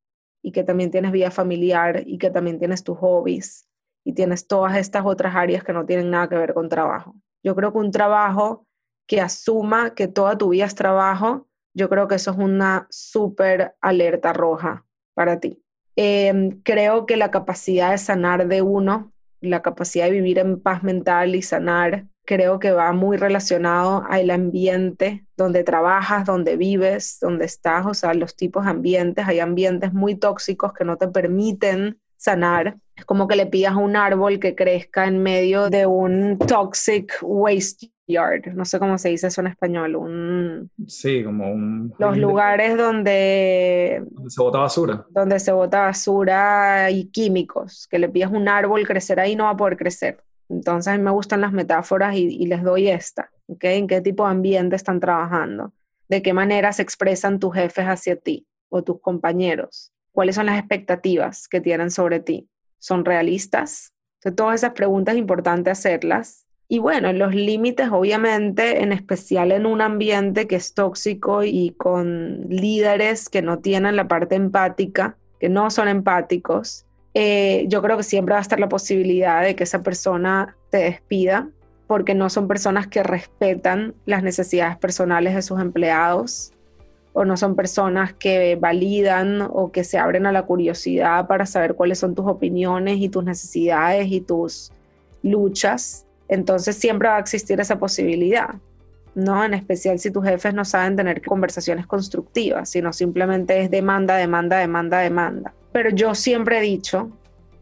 [0.41, 3.69] y que también tienes vida familiar y que también tienes tus hobbies
[4.03, 7.15] y tienes todas estas otras áreas que no tienen nada que ver con trabajo.
[7.43, 8.65] Yo creo que un trabajo
[9.05, 13.75] que asuma que toda tu vida es trabajo, yo creo que eso es una súper
[13.79, 15.63] alerta roja para ti.
[15.99, 20.83] Em, creo que la capacidad de sanar de uno, la capacidad de vivir en paz
[20.83, 27.45] mental y sanar, creo que va muy relacionado al ambiente donde trabajas, donde vives, donde
[27.45, 29.27] estás, o sea, los tipos de ambientes.
[29.27, 32.77] Hay ambientes muy tóxicos que no te permiten sanar.
[32.97, 37.13] Es como que le pidas a un árbol que crezca en medio de un toxic
[37.21, 38.47] waste yard.
[38.55, 39.95] No sé cómo se dice eso en español.
[39.95, 40.71] Un...
[40.87, 41.93] Sí, como un...
[41.99, 44.03] Los lugares donde...
[44.09, 45.05] Donde se bota basura.
[45.11, 47.87] Donde se bota basura y químicos.
[47.87, 50.23] Que le pidas un árbol crecer ahí no va a poder crecer.
[50.49, 53.63] Entonces a mí me gustan las metáforas y, les doy esta, ¿ok?
[53.65, 55.73] ¿En qué tipo de ambiente están trabajando?
[56.07, 59.91] ¿De qué manera se expresan tus jefes hacia ti o tus compañeros?
[60.13, 62.47] ¿Cuáles son las expectativas que tienen sobre ti?
[62.79, 63.93] ¿Son realistas?
[64.17, 66.45] Entonces, todas esas preguntas es importante hacerlas.
[66.69, 72.41] Y bueno, los límites, obviamente, en especial en un ambiente que es tóxico y con
[72.49, 78.03] líderes que no tienen la parte empática, que no son empáticos, eh, yo creo que
[78.03, 81.49] siempre va a estar la posibilidad de que esa persona te despida
[81.87, 86.51] porque no son personas que respetan las necesidades personales de sus empleados
[87.17, 91.73] o no son personas que validan o que se abren a la curiosidad para saber
[91.73, 94.71] cuáles son tus opiniones y tus necesidades y tus
[95.23, 96.05] luchas.
[96.27, 98.53] Entonces siempre va a existir esa posibilidad,
[99.15, 99.43] ¿no?
[99.43, 104.59] En especial si tus jefes no saben tener conversaciones constructivas, sino simplemente es demanda, demanda,
[104.59, 105.55] demanda, demanda.
[105.71, 107.09] Pero yo siempre he dicho,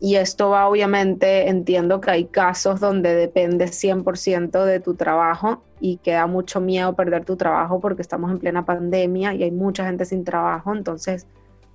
[0.02, 5.98] y esto va obviamente, entiendo que hay casos donde depende 100% de tu trabajo y
[5.98, 9.86] que da mucho miedo perder tu trabajo porque estamos en plena pandemia y hay mucha
[9.86, 11.28] gente sin trabajo, entonces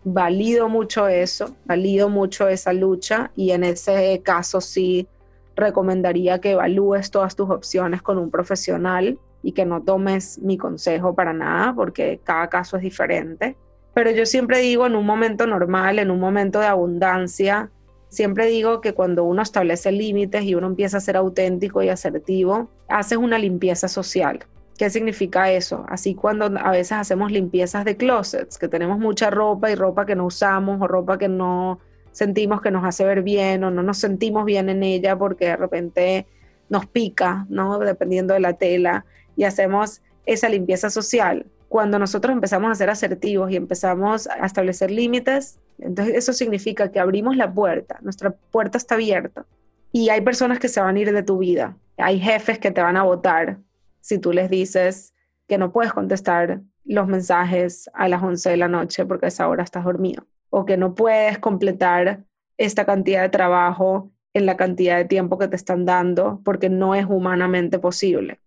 [0.05, 5.09] valido mucho eso, valido mucho esa lucha y en ese caso sí
[5.57, 11.15] recomendaría que evalúes todas tus opciones con un profesional y que no tomes mi consejo
[11.15, 13.57] para nada porque cada caso es diferente.
[13.93, 17.71] Pero yo siempre digo en un momento normal, en un momento de abundancia,
[18.11, 22.69] siempre digo que cuando uno establece límites y uno empieza a ser auténtico y asertivo,
[22.89, 24.41] haces una limpieza social.
[24.77, 25.85] ¿Qué significa eso?
[25.89, 30.17] Así cuando a veces hacemos limpiezas de closets, que tenemos mucha ropa y ropa que
[30.17, 31.81] no usamos o ropa que no
[32.13, 35.57] sentimos que nos hace ver bien o no nos sentimos bien en ella porque de
[35.57, 36.27] repente
[36.69, 37.79] nos pica, ¿no?
[37.79, 39.05] Dependiendo de la tela
[39.37, 44.91] y hacemos esa limpieza social cuando nosotros empezamos a ser asertivos y empezamos a establecer
[44.91, 49.47] límites, entonces eso significa que abrimos la puerta, nuestra puerta está abierta
[49.93, 52.83] y hay personas que se van a ir de tu vida, hay jefes que te
[52.83, 53.59] van a votar
[54.01, 55.15] si tú les dices
[55.47, 59.49] que no puedes contestar los mensajes a las 11 de la noche porque a esa
[59.49, 62.25] hora estás dormido o que no puedes completar
[62.59, 66.97] esta cantidad de trabajo en la cantidad de tiempo que te están dando porque no
[66.97, 68.41] es humanamente posible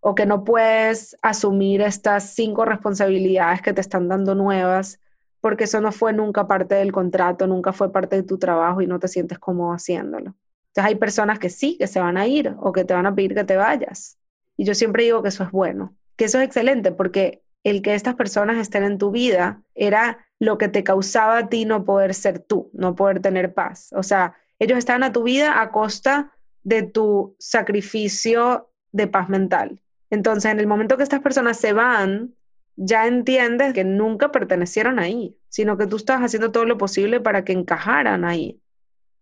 [0.00, 4.98] o que no puedes asumir estas cinco responsabilidades que te están dando nuevas
[5.40, 8.86] porque eso no fue nunca parte del contrato, nunca fue parte de tu trabajo y
[8.86, 10.34] no te sientes cómodo haciéndolo.
[10.68, 13.14] Entonces hay personas que sí, que se van a ir o que te van a
[13.14, 14.18] pedir que te vayas.
[14.56, 17.94] Y yo siempre digo que eso es bueno, que eso es excelente porque el que
[17.94, 22.14] estas personas estén en tu vida era lo que te causaba a ti no poder
[22.14, 23.90] ser tú, no poder tener paz.
[23.94, 26.32] O sea, ellos estaban a tu vida a costa
[26.62, 29.80] de tu sacrificio de paz mental.
[30.10, 32.34] Entonces, en el momento que estas personas se van,
[32.76, 37.44] ya entiendes que nunca pertenecieron ahí, sino que tú estás haciendo todo lo posible para
[37.44, 38.60] que encajaran ahí,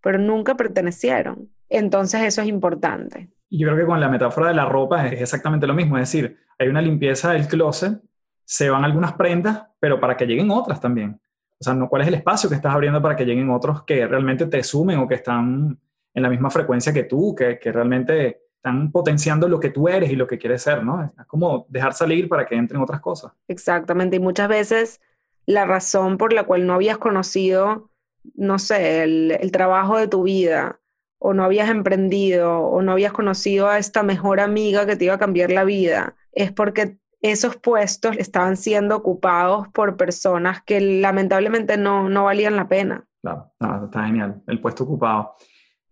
[0.03, 1.51] pero nunca pertenecieron.
[1.69, 3.29] Entonces, eso es importante.
[3.51, 6.11] Y yo creo que con la metáfora de la ropa es exactamente lo mismo, es
[6.11, 8.01] decir, hay una limpieza del closet,
[8.45, 11.21] se van algunas prendas, pero para que lleguen otras también.
[11.61, 14.47] O sea, ¿cuál es el espacio que estás abriendo para que lleguen otros que realmente
[14.47, 15.79] te sumen o que están
[16.15, 20.11] en la misma frecuencia que tú, que, que realmente están potenciando lo que tú eres
[20.11, 21.03] y lo que quieres ser, ¿no?
[21.05, 23.33] Es como dejar salir para que entren otras cosas.
[23.47, 25.01] Exactamente, y muchas veces
[25.47, 27.91] la razón por la cual no habías conocido,
[28.35, 30.81] no sé, el, trabajo de tu vida,
[31.19, 35.15] o no habías emprendido, o no habías conocido a esta mejor amiga que te iba
[35.15, 41.77] a cambiar la vida, es porque esos puestos estaban siendo ocupados por personas que lamentablemente
[41.77, 43.07] no, no valían la pena.
[43.23, 43.53] Claro,
[43.85, 45.35] está genial, el puesto ocupado.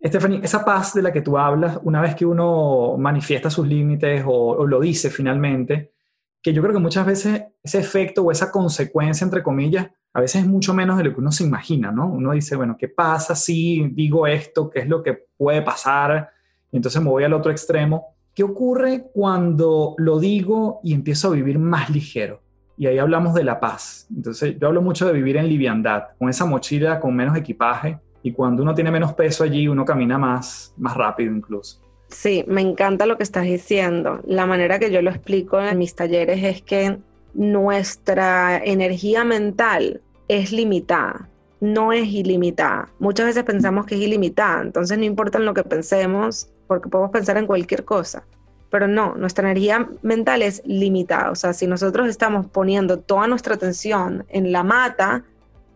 [0.03, 4.23] Stephanie, esa paz de la que tú hablas, una vez que uno manifiesta sus límites
[4.25, 5.93] o, lo dice finalmente,
[6.41, 10.43] que yo creo que muchas veces ese efecto o esa consecuencia, entre comillas, a veces
[10.43, 12.07] es mucho menos de lo que uno se imagina, ¿no?
[12.07, 14.69] Uno dice, bueno, ¿qué pasa si digo esto?
[14.69, 16.29] ¿Qué es lo que puede pasar?
[16.71, 18.15] Y entonces me voy al otro extremo.
[18.33, 22.41] ¿Qué ocurre cuando lo digo y empiezo a vivir más ligero?
[22.77, 24.07] Y ahí hablamos de la paz.
[24.15, 28.33] Entonces yo hablo mucho de vivir en liviandad, con esa mochila con menos equipaje, y
[28.33, 31.81] cuando uno tiene menos peso allí, uno camina más, más rápido incluso.
[32.09, 34.19] Sí, me encanta lo que estás diciendo.
[34.25, 36.97] La manera que yo lo explico en mis talleres es que
[37.33, 41.29] nuestra energía mental es limitada,
[41.61, 42.89] no es ilimitada.
[42.99, 47.11] Muchas veces pensamos que es ilimitada, entonces no importa en lo que pensemos, porque podemos
[47.11, 48.25] pensar en cualquier cosa.
[48.69, 51.31] pero no, nuestra energía mental es limitada.
[51.31, 55.23] O sea, si nosotros estamos poniendo toda nuestra atención en la mata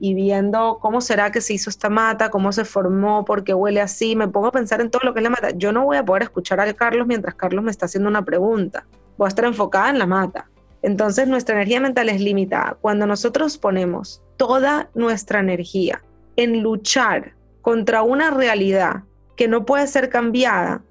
[0.04, 3.82] y viendo cómo será que se hizo esta mata, cómo se formó, por qué huele
[3.82, 5.52] así, me pongo a pensar en todo lo que es la mata.
[5.52, 8.88] Yo no voy a poder escuchar a Carlos mientras Carlos me está haciendo una pregunta.
[9.16, 10.49] Voy a estar enfocada en la mata.
[10.82, 12.78] Entonces nuestra energía mental es limitada.
[12.82, 16.02] Cuando nosotros ponemos toda nuestra energía
[16.36, 19.04] en luchar contra una realidad
[19.38, 20.82] que no puede ser cambiada,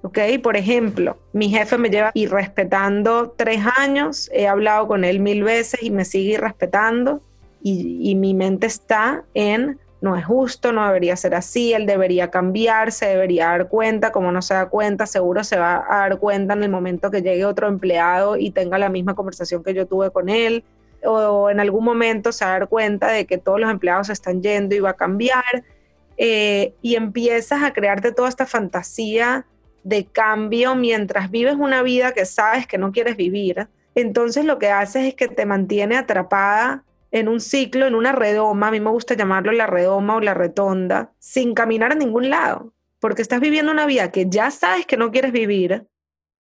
[0.00, 0.18] ¿ok?
[0.42, 5.82] Por ejemplo, mi jefe me lleva irrespetando tres años, he hablado con él mil veces
[5.82, 7.20] y me sigue irrespetando
[7.62, 12.90] y, mi mente está en no es justo, no debería ser así, él debería cambiar,
[12.90, 16.54] se debería dar cuenta, como no se da cuenta, seguro se va a dar cuenta
[16.54, 20.10] en el momento que llegue otro empleado y tenga la misma conversación que yo tuve
[20.10, 20.64] con él,
[21.04, 24.12] o en algún momento se va a dar cuenta de que todos los empleados se
[24.12, 25.62] están yendo y va a cambiar,
[26.16, 29.46] eh, y empiezas a crearte toda esta fantasía
[29.84, 34.70] de cambio mientras vives una vida que sabes que no quieres vivir, entonces lo que
[34.70, 36.82] haces es que te mantiene atrapada
[37.12, 40.32] en un ciclo, en una redoma, a mí me gusta llamarlo la redoma o la
[40.34, 44.96] retonda, sin caminar a ningún lado, porque estás viviendo una vida que ya sabes que
[44.96, 45.86] no quieres vivir,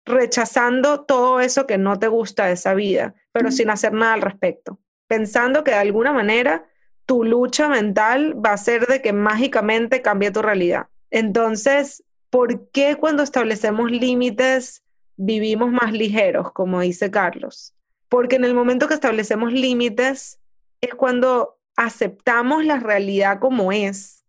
[0.04, 4.22] rechazando todo eso que no te gusta de esa vida, pero sin hacer nada al
[4.22, 6.66] respecto, pensando que de alguna manera
[7.06, 10.88] tu lucha mental va a ser de que mágicamente cambie tu realidad.
[11.10, 14.82] Entonces, ¿por qué cuando establecemos límites
[15.16, 17.74] vivimos más ligeros, como dice Carlos?
[18.10, 20.39] Porque en el momento que establecemos límites
[20.80, 24.24] es cuando aceptamos la realidad como es,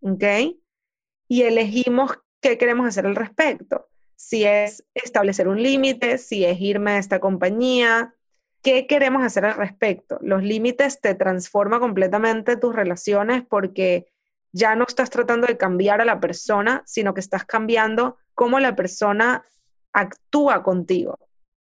[0.00, 0.24] ¿ok?
[1.28, 3.88] Y elegimos qué queremos hacer al respecto.
[4.16, 8.14] Si es establecer un límite, si es irme a esta compañía,
[8.62, 10.18] ¿qué queremos hacer al respecto?
[10.22, 14.06] Los límites te transforman completamente tus relaciones porque
[14.52, 18.74] ya no estás tratando de cambiar a la persona, sino que estás cambiando cómo la
[18.74, 19.44] persona
[19.92, 21.18] actúa contigo,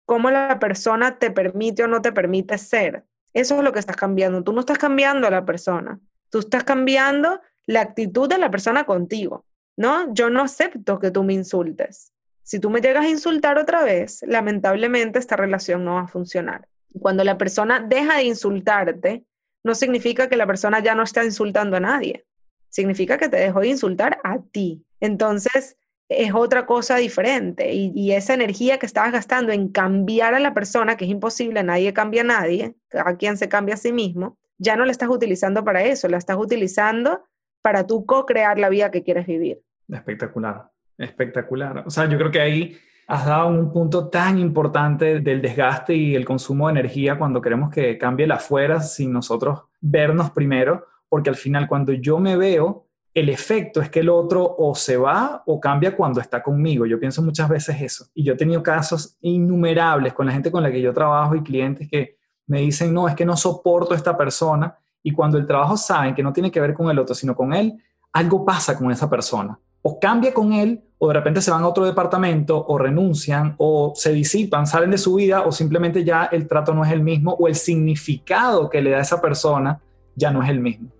[0.05, 3.05] cómo la persona te permite o no te permite ser.
[3.33, 4.43] Eso es lo que estás cambiando.
[4.43, 8.85] Tú no estás cambiando a la persona, tú estás cambiando la actitud de la persona
[8.85, 9.45] contigo,
[9.77, 10.13] ¿no?
[10.13, 12.11] Yo no acepto que tú me insultes.
[12.43, 16.67] Si tú me llegas a insultar otra vez, lamentablemente esta relación no va a funcionar.
[16.99, 19.23] Cuando la persona deja de insultarte,
[19.63, 22.25] no significa que la persona ya no está insultando a nadie
[22.71, 24.83] significa que te dejó de insultar a ti.
[24.99, 25.77] Entonces,
[26.17, 27.73] es otra cosa diferente.
[27.73, 31.93] Y, esa energía que estabas gastando en cambiar a la persona, que es imposible, nadie
[31.93, 35.63] cambia a nadie, a quien se cambia a sí mismo, ya no la estás utilizando
[35.63, 37.23] para eso, la estás utilizando
[37.61, 39.61] para tú co-crear la vida que quieres vivir.
[39.87, 41.83] Espectacular, espectacular.
[41.85, 46.15] O sea, yo creo que ahí has dado un punto tan importante del desgaste y
[46.15, 51.29] el consumo de energía cuando queremos que cambie la afuera sin nosotros vernos primero porque
[51.29, 55.43] al final cuando yo me veo, el efecto es que el otro o se va
[55.45, 56.85] o cambia cuando está conmigo.
[56.85, 58.05] Yo pienso muchas veces eso.
[58.13, 61.43] Y yo he tenido casos innumerables con la gente con la que yo trabajo y
[61.43, 64.77] clientes que me dicen, no, es que no soporto a esta persona.
[65.03, 67.53] Y cuando el trabajo saben que no tiene que ver con el otro, sino con
[67.53, 67.81] él,
[68.13, 69.59] algo pasa con esa persona.
[69.81, 73.93] O cambia con él, o de repente se van a otro departamento, o renuncian, o
[73.95, 77.33] se disipan, salen de su vida, o simplemente ya el trato no es el mismo,
[77.33, 79.81] o el significado que le da esa persona
[80.15, 80.91] ya no es el mismo.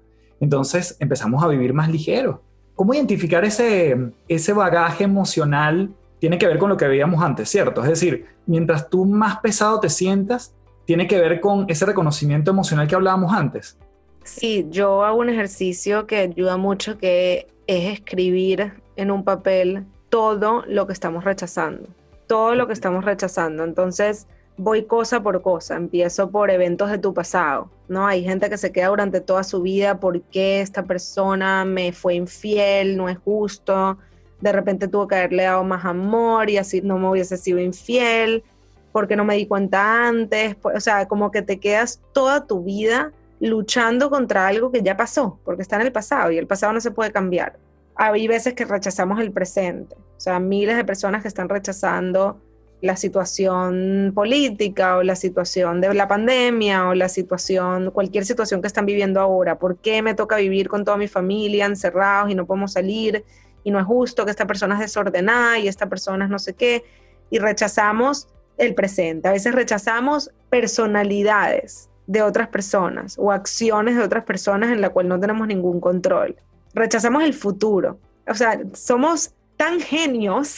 [0.41, 2.41] Entonces empezamos a vivir más ligero.
[2.75, 5.91] ¿Cómo identificar ese, ese bagaje emocional?
[6.19, 7.81] Tiene que ver con lo que veíamos antes, ¿cierto?
[7.83, 10.53] Es decir, mientras tú más pesado te sientas,
[10.85, 13.77] tiene que ver con ese reconocimiento emocional que hablábamos antes.
[14.23, 20.63] Sí, yo hago un ejercicio que ayuda mucho que es escribir en un papel todo
[20.67, 21.87] lo que estamos rechazando,
[22.27, 23.63] todo lo que estamos rechazando.
[23.63, 24.27] Entonces,
[24.57, 28.07] voy cosa por cosa, empiezo por eventos de tu pasado, ¿no?
[28.07, 32.97] Hay gente que se queda durante toda su vida porque esta persona me fue infiel,
[32.97, 33.97] no es justo,
[34.39, 38.43] de repente tuvo que haberle dado más amor y así no me hubiese sido infiel,
[38.91, 43.11] porque no me di cuenta antes, o sea, como que te quedas toda tu vida
[43.41, 46.81] luchando contra algo que ya pasó, porque está en el pasado y el pasado no
[46.81, 47.59] se puede cambiar.
[47.95, 52.41] Hay veces que rechazamos el presente, o sea, miles de personas que están rechazando
[52.81, 58.67] la situación política o la situación de la pandemia o la situación, cualquier situación que
[58.67, 59.59] están viviendo ahora.
[59.59, 63.23] ¿Por qué me toca vivir con toda mi familia encerrados y no podemos salir?
[63.63, 66.53] Y no es justo que esta persona es desordenada y esta persona es no sé
[66.53, 66.83] qué.
[67.29, 68.27] Y rechazamos
[68.57, 69.27] el presente.
[69.27, 75.07] A veces rechazamos personalidades de otras personas o acciones de otras personas en la cual
[75.07, 76.35] no tenemos ningún control.
[76.73, 77.99] Rechazamos el futuro.
[78.27, 80.57] O sea, somos tan genios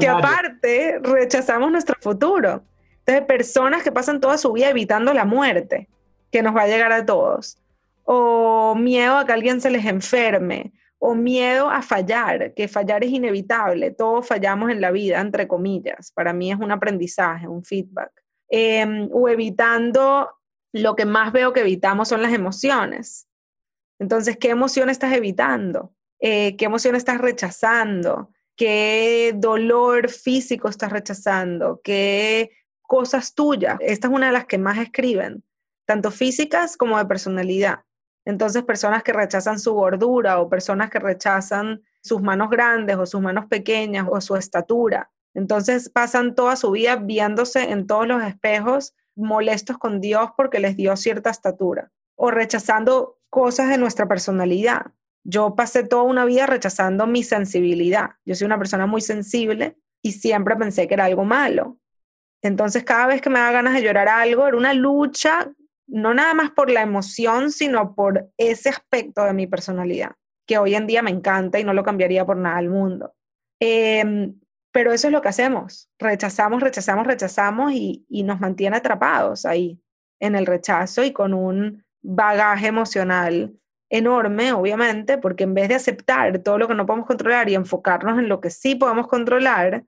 [0.00, 2.64] que aparte rechazamos nuestro futuro.
[2.98, 5.88] Entonces, personas que pasan toda su vida evitando la muerte,
[6.32, 7.56] que nos va a llegar a todos,
[8.02, 13.10] o miedo a que alguien se les enferme, o miedo a fallar, que fallar es
[13.10, 18.10] inevitable, todos fallamos en la vida, entre comillas, para mí es un aprendizaje, un feedback,
[18.48, 20.30] em, o evitando,
[20.72, 23.28] lo que más veo que evitamos son las emociones.
[24.00, 25.93] Entonces, ¿qué emoción estás evitando?
[26.20, 28.30] Eh, ¿Qué emoción estás rechazando?
[28.56, 31.80] ¿Qué dolor físico estás rechazando?
[31.82, 32.50] ¿Qué
[32.82, 33.76] cosas tuyas?
[33.80, 35.44] Esta es una de las que más escriben,
[35.86, 37.80] tanto físicas como de personalidad.
[38.24, 43.20] Entonces, personas que rechazan su gordura o personas que rechazan sus manos grandes o sus
[43.20, 45.10] manos pequeñas o su estatura.
[45.34, 50.76] Entonces, pasan toda su vida viéndose en todos los espejos molestos con Dios porque les
[50.76, 54.92] dio cierta estatura o rechazando cosas de nuestra personalidad.
[55.24, 58.10] Yo pasé toda una vida rechazando mi sensibilidad.
[58.24, 61.78] Yo soy una persona muy sensible y siempre pensé que era algo malo.
[62.42, 65.50] Entonces, cada vez que me daba ganas de llorar algo, era una lucha
[65.86, 70.12] no nada más por la emoción, sino por ese aspecto de mi personalidad,
[70.46, 73.14] que hoy en día me encanta y no lo cambiaría por nada al mundo.
[73.60, 74.38] Em,
[74.72, 79.80] pero eso es lo que hacemos, rechazamos, rechazamos, rechazamos y, y nos mantiene atrapados ahí,
[80.20, 83.54] en el rechazo y con un bagaje emocional
[83.96, 88.18] enorme, obviamente, porque en vez de aceptar todo lo que no podemos controlar y enfocarnos
[88.18, 89.84] en lo que sí podemos controlar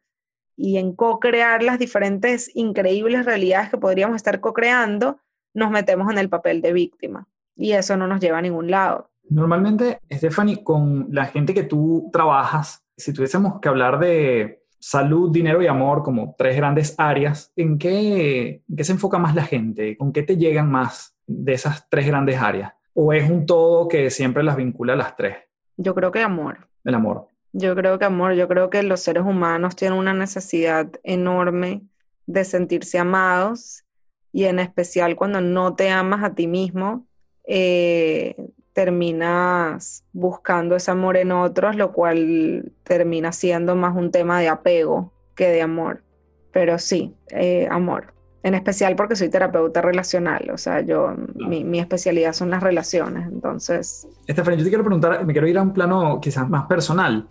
[0.56, 5.18] y en co-crear las diferentes increíbles realidades que podríamos estar co-creando,
[5.54, 7.26] nos metemos en el papel de víctima
[7.56, 9.10] y eso no nos lleva a ningún lado.
[9.28, 15.60] Normalmente, Stephanie, con la gente que tú trabajas, si tuviésemos que hablar de salud, dinero
[15.62, 19.96] y amor como tres grandes áreas, ¿en qué, ¿en qué se enfoca más la gente?
[19.96, 22.72] ¿Con qué te llegan más de esas tres grandes áreas?
[22.98, 25.36] ¿O es un todo que siempre las vincula a las tres?
[25.76, 26.66] Yo creo que amor.
[26.82, 27.26] El amor.
[27.52, 31.82] Yo creo que amor, yo creo que los seres humanos tienen una necesidad enorme
[32.24, 33.84] de sentirse amados
[34.32, 37.06] y en especial cuando no te amas a ti mismo,
[37.44, 38.34] eh,
[38.72, 45.12] terminas buscando ese amor en otros, lo cual termina siendo más un tema de apego
[45.34, 46.02] que de amor.
[46.50, 48.15] Pero sí, eh, amor.
[48.46, 54.06] En especial porque soy terapeuta relacional, o sea, yo, mi, especialidad son las relaciones, entonces...
[54.24, 57.26] Estefania, yo te quiero preguntar, me quiero ir a un plano quizás más personal.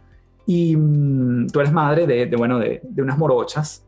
[0.45, 3.86] Y mm, tú eres madre de, de bueno, de, de unas morochas.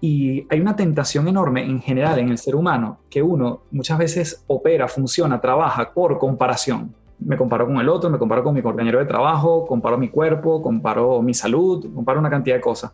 [0.00, 4.44] Y hay una tentación enorme en general en el ser humano que uno muchas veces
[4.46, 6.94] opera, funciona, trabaja por comparación.
[7.18, 10.62] Me comparo con el otro, me comparo con mi compañero de trabajo, comparo mi cuerpo,
[10.62, 12.92] comparo mi salud, comparo una cantidad de cosas.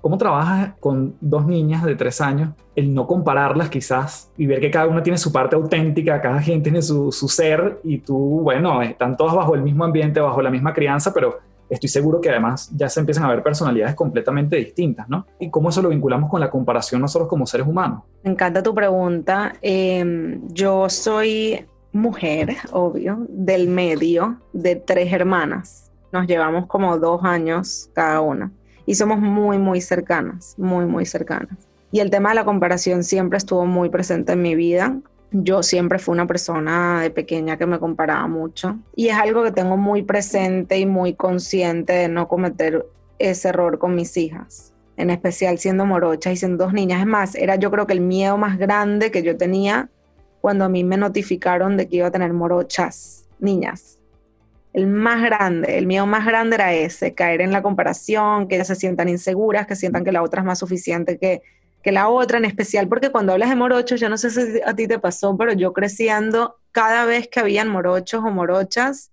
[0.00, 2.50] ¿Cómo trabajas con dos niñas de tres años?
[2.74, 6.62] El no compararlas quizás y ver que cada una tiene su parte auténtica, cada quien
[6.62, 10.72] tiene su, ser y tú, bueno, están todas bajo el mismo ambiente, bajo la misma
[10.72, 11.38] crianza, pero
[11.68, 15.26] estoy seguro que además ya se empiezan a ver personalidades completamente distintas, ¿no?
[15.40, 18.02] Y cómo eso lo vinculamos con la comparación nosotros como seres humanos.
[18.22, 19.54] Me encanta tu pregunta.
[19.60, 25.90] Em, yo soy mujer, obvio, del medio de tres hermanas.
[26.12, 28.52] Nos llevamos como dos años cada una
[28.86, 31.58] y somos muy, muy cercanas, muy, muy cercanas.
[31.90, 34.96] Y el tema de la comparación siempre estuvo muy presente en mi vida
[35.32, 39.52] yo siempre fui una persona de pequeña que me comparaba mucho y es algo que
[39.52, 42.86] tengo muy presente y muy consciente de no cometer
[43.18, 47.00] ese error con mis hijas, en especial siendo morochas y siendo dos niñas.
[47.00, 49.90] Es más, era yo creo que el miedo más grande que yo tenía
[50.40, 53.98] cuando a mí me notificaron de que iba a tener morochas, niñas.
[54.76, 58.66] El más grande, el miedo más grande era ese, caer en la comparación, que ellas
[58.66, 61.40] se sientan inseguras, que sientan que la otra es más suficiente que,
[61.82, 64.76] que la otra, en especial porque cuando hablas de morochos, yo no sé si a
[64.76, 69.12] ti te pasó, pero yo creciendo, cada vez que habían morochos o morochas,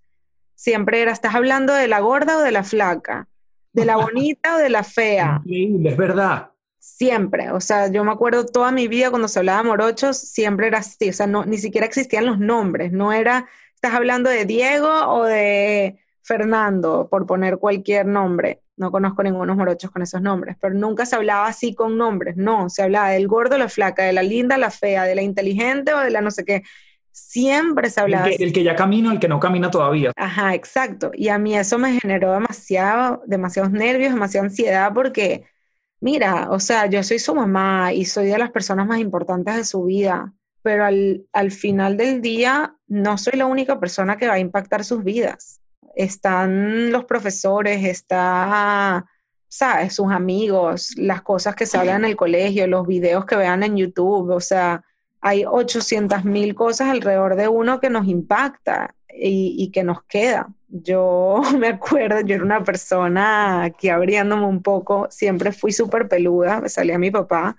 [0.53, 3.29] siempre era, ¿estás hablando de la gorda o de la flaca?
[3.71, 5.39] ¿De la bonita o de la fea?
[5.45, 6.49] Increíble, es verdad.
[6.77, 10.67] Siempre, o sea, yo me acuerdo toda mi vida cuando se hablaba de morochos, siempre
[10.67, 13.47] era así, o sea, no, ni siquiera existían los nombres, no era,
[13.83, 19.91] estás hablando de Diego o de Fernando, por poner cualquier nombre no conozco ningunos morochos
[19.91, 23.57] con esos nombres, pero nunca se hablaba así con nombres, no, se hablaba del gordo,
[23.57, 26.43] la flaca, de la linda, la fea, de la inteligente o de la no sé
[26.43, 26.63] qué.
[27.11, 30.11] Siempre se hablaba el que, El que ya camina, el que no camina todavía.
[30.15, 31.11] Ajá, exacto.
[31.13, 35.45] Y a mí eso me generó demasiado, demasiados nervios, demasiada ansiedad porque,
[35.99, 39.63] mira, o sea, yo soy su mamá y soy de las personas más importantes de
[39.63, 44.35] su vida, pero al, al final del día no soy la única persona que va
[44.35, 45.59] a impactar sus vidas
[45.95, 49.05] están los profesores, está,
[49.47, 49.93] ¿sabes?
[49.95, 53.77] Sus amigos, las cosas que se hablan en el colegio, los videos que vean en
[53.77, 54.83] YouTube, o sea,
[55.21, 60.49] hay 800 mil cosas alrededor de uno que nos impacta y, y, que nos queda.
[60.67, 66.61] Yo me acuerdo, yo era una persona que abriéndome un poco, siempre fui súper peluda,
[66.61, 67.55] me salía mi papá.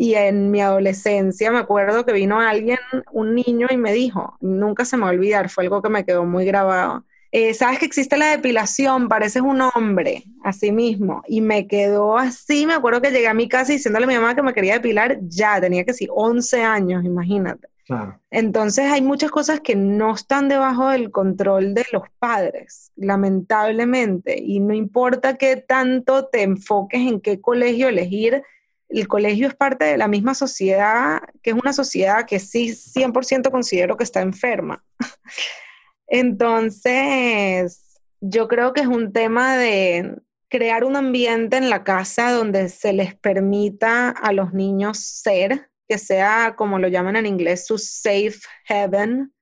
[0.00, 2.78] Y en mi adolescencia me acuerdo que vino alguien,
[3.12, 6.06] un niño, y me dijo, nunca se me va a olvidar, fue algo que me
[6.06, 11.22] quedó muy grabado eh, sabes que existe la depilación, pareces un hombre, así mismo.
[11.28, 14.34] Y me quedó así, me acuerdo que llegué a mi casa diciéndole a mi mamá
[14.34, 17.68] que me quería depilar, ya, tenía que decir 11 años, imagínate.
[18.30, 24.60] Entonces hay muchas cosas que no están debajo del control de los padres, lamentablemente, y
[24.60, 28.44] no importa qué tanto te enfoques en qué colegio elegir,
[28.90, 33.50] el colegio es parte de la misma sociedad, que es una sociedad que sí 100%
[33.50, 34.84] considero que está enferma.
[36.08, 40.16] Entonces, yo creo que es un tema de
[40.48, 45.96] crear un ambiente en la casa donde se les permita a los niños ser, que
[45.96, 49.32] sea como lo llaman en inglés, su safe heaven,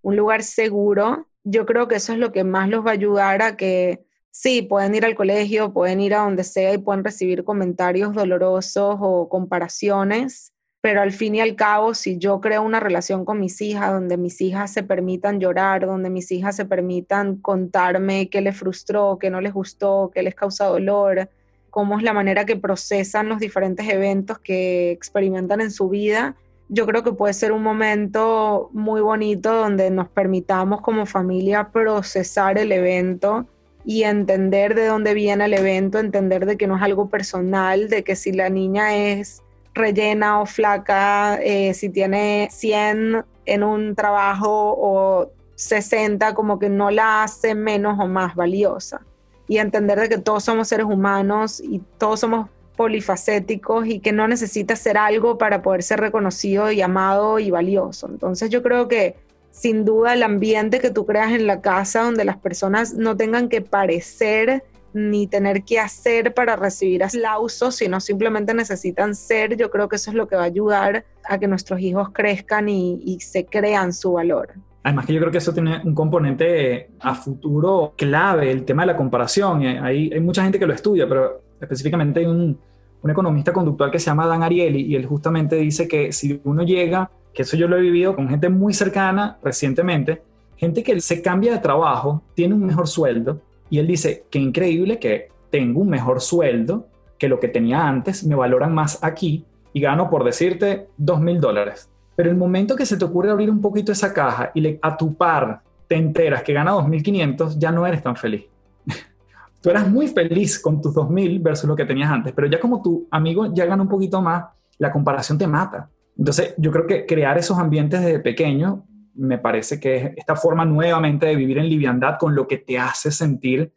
[0.00, 1.28] un lugar seguro.
[1.44, 4.05] Yo creo que eso es lo que más los va a ayudar a que
[4.36, 8.96] sí, pueden ir al colegio, pueden ir a donde sea y pueden recibir comentarios dolorosos
[9.00, 13.62] o comparaciones, pero al fin y al cabo, si yo creo una relación con mis
[13.62, 18.54] hijas, donde mis hijas se permitan llorar, donde mis hijas se permitan contarme qué les
[18.54, 21.30] frustró, qué no les gustó, qué les causa dolor,
[21.70, 26.36] cómo es la manera que procesan los diferentes eventos que experimentan en su vida,
[26.68, 32.58] yo creo que puede ser un momento muy bonito donde nos permitamos como familia procesar
[32.58, 33.46] el evento
[33.86, 38.02] y entender de dónde viene el evento, entender de que no es algo personal, de
[38.02, 44.74] que si la niña es rellena o flaca, eh, si tiene 100 en un trabajo
[44.76, 49.02] o 60, como que no la hace menos o más valiosa.
[49.46, 54.26] Y entender de que todos somos seres humanos y todos somos polifacéticos y que no
[54.26, 58.08] necesita ser algo para poder ser reconocido y amado y valioso.
[58.08, 59.14] Entonces yo creo que
[59.56, 63.48] sin duda el ambiente que tú creas en la casa donde las personas no tengan
[63.48, 69.88] que parecer ni tener que hacer para recibir aplausos, sino simplemente necesitan ser, yo creo
[69.88, 73.46] que eso es lo que va a ayudar a que nuestros hijos crezcan y, se
[73.46, 74.50] crean su valor.
[74.82, 78.88] Además que yo creo que eso tiene un componente a futuro clave, el tema de
[78.88, 79.62] la comparación.
[79.62, 82.58] Hay, hay mucha gente que lo estudia, pero específicamente hay un,
[83.02, 86.62] un, economista conductual que se llama Dan Ariely y él justamente dice que si uno
[86.62, 90.22] llega, que eso yo lo he vivido con gente muy cercana recientemente,
[90.56, 94.98] gente que se cambia de trabajo, tiene un mejor sueldo, y él dice, qué increíble
[94.98, 99.80] que tengo un mejor sueldo que lo que tenía antes, me valoran más aquí y
[99.80, 101.90] gano, por decirte, dos mil dólares.
[102.14, 104.96] Pero el momento que se te ocurre abrir un poquito esa caja y le, a
[104.96, 108.44] tu par te enteras que gana 2.500, ya no eres tan feliz.
[109.60, 112.80] Tú eras muy feliz con tus 2.000 versus lo que tenías antes, pero ya como
[112.80, 114.46] tu amigo ya gana un poquito más,
[114.78, 115.90] la comparación te mata.
[116.18, 120.64] Entonces, yo creo que crear esos ambientes desde pequeño me parece que es esta forma
[120.64, 123.72] nuevamente de vivir en liviandad con lo que te hace sentir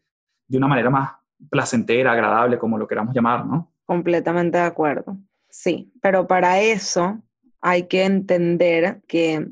[0.47, 1.11] de una manera más
[1.49, 3.71] placentera, agradable, como lo queramos llamar, ¿no?
[3.85, 5.17] Completamente de acuerdo.
[5.49, 7.21] Sí, pero para eso
[7.61, 9.47] hay que entender que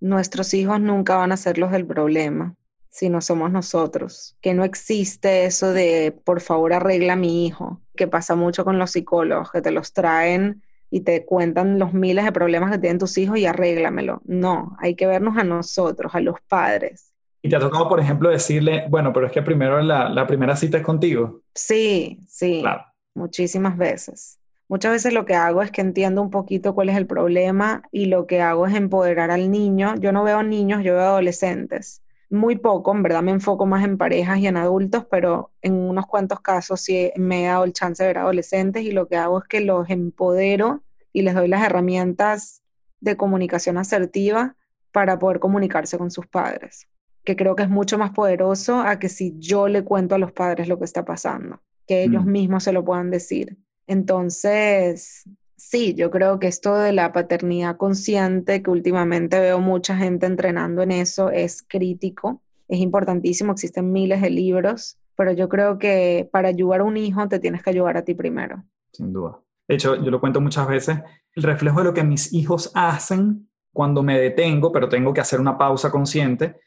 [0.00, 2.54] nuestros hijos nunca van a ser los del problema,
[2.88, 4.36] sino somos nosotros.
[4.40, 8.78] Que no existe eso de, por favor, arregla a mi hijo, que pasa mucho con
[8.78, 10.62] los psicólogos, que te los traen
[10.92, 14.20] y te cuentan los miles de problemas que tienen tus hijos y arréglamelo.
[14.26, 17.14] No, hay que vernos a nosotros, a los padres.
[17.40, 20.54] ¿Y te ha tocado, por ejemplo, decirle, bueno, pero es que primero la, la primera
[20.54, 21.40] cita es contigo?
[21.54, 22.84] Sí, sí, claro.
[23.14, 24.38] muchísimas veces.
[24.68, 28.06] Muchas veces lo que hago es que entiendo un poquito cuál es el problema y
[28.06, 29.94] lo que hago es empoderar al niño.
[29.98, 32.02] Yo no veo niños, yo veo adolescentes.
[32.32, 36.06] Muy poco, en verdad me enfoco más en parejas y en adultos, pero en unos
[36.06, 39.40] cuantos casos sí me he dado el chance de ver adolescentes y lo que hago
[39.40, 42.62] es que los empodero y les doy las herramientas
[43.00, 44.56] de comunicación asertiva
[44.92, 46.88] para poder comunicarse con sus padres,
[47.22, 50.32] que creo que es mucho más poderoso a que si yo le cuento a los
[50.32, 52.32] padres lo que está pasando, que ellos mm.
[52.32, 53.58] mismos se lo puedan decir.
[53.86, 55.28] Entonces,
[55.62, 60.82] sí, yo creo que esto de la paternidad consciente, que últimamente veo mucha gente entrenando
[60.82, 66.48] en eso, es crítico, es importantísimo, existen miles de libros, pero yo creo que para
[66.48, 68.64] ayudar a un hijo te tienes que ayudar a ti primero.
[68.92, 69.38] Sin duda.
[69.68, 70.98] De hecho, yo lo cuento muchas veces,
[71.34, 75.40] el reflejo de lo que mis hijos hacen cuando me detengo, pero tengo que hacer
[75.40, 76.60] una pausa consciente,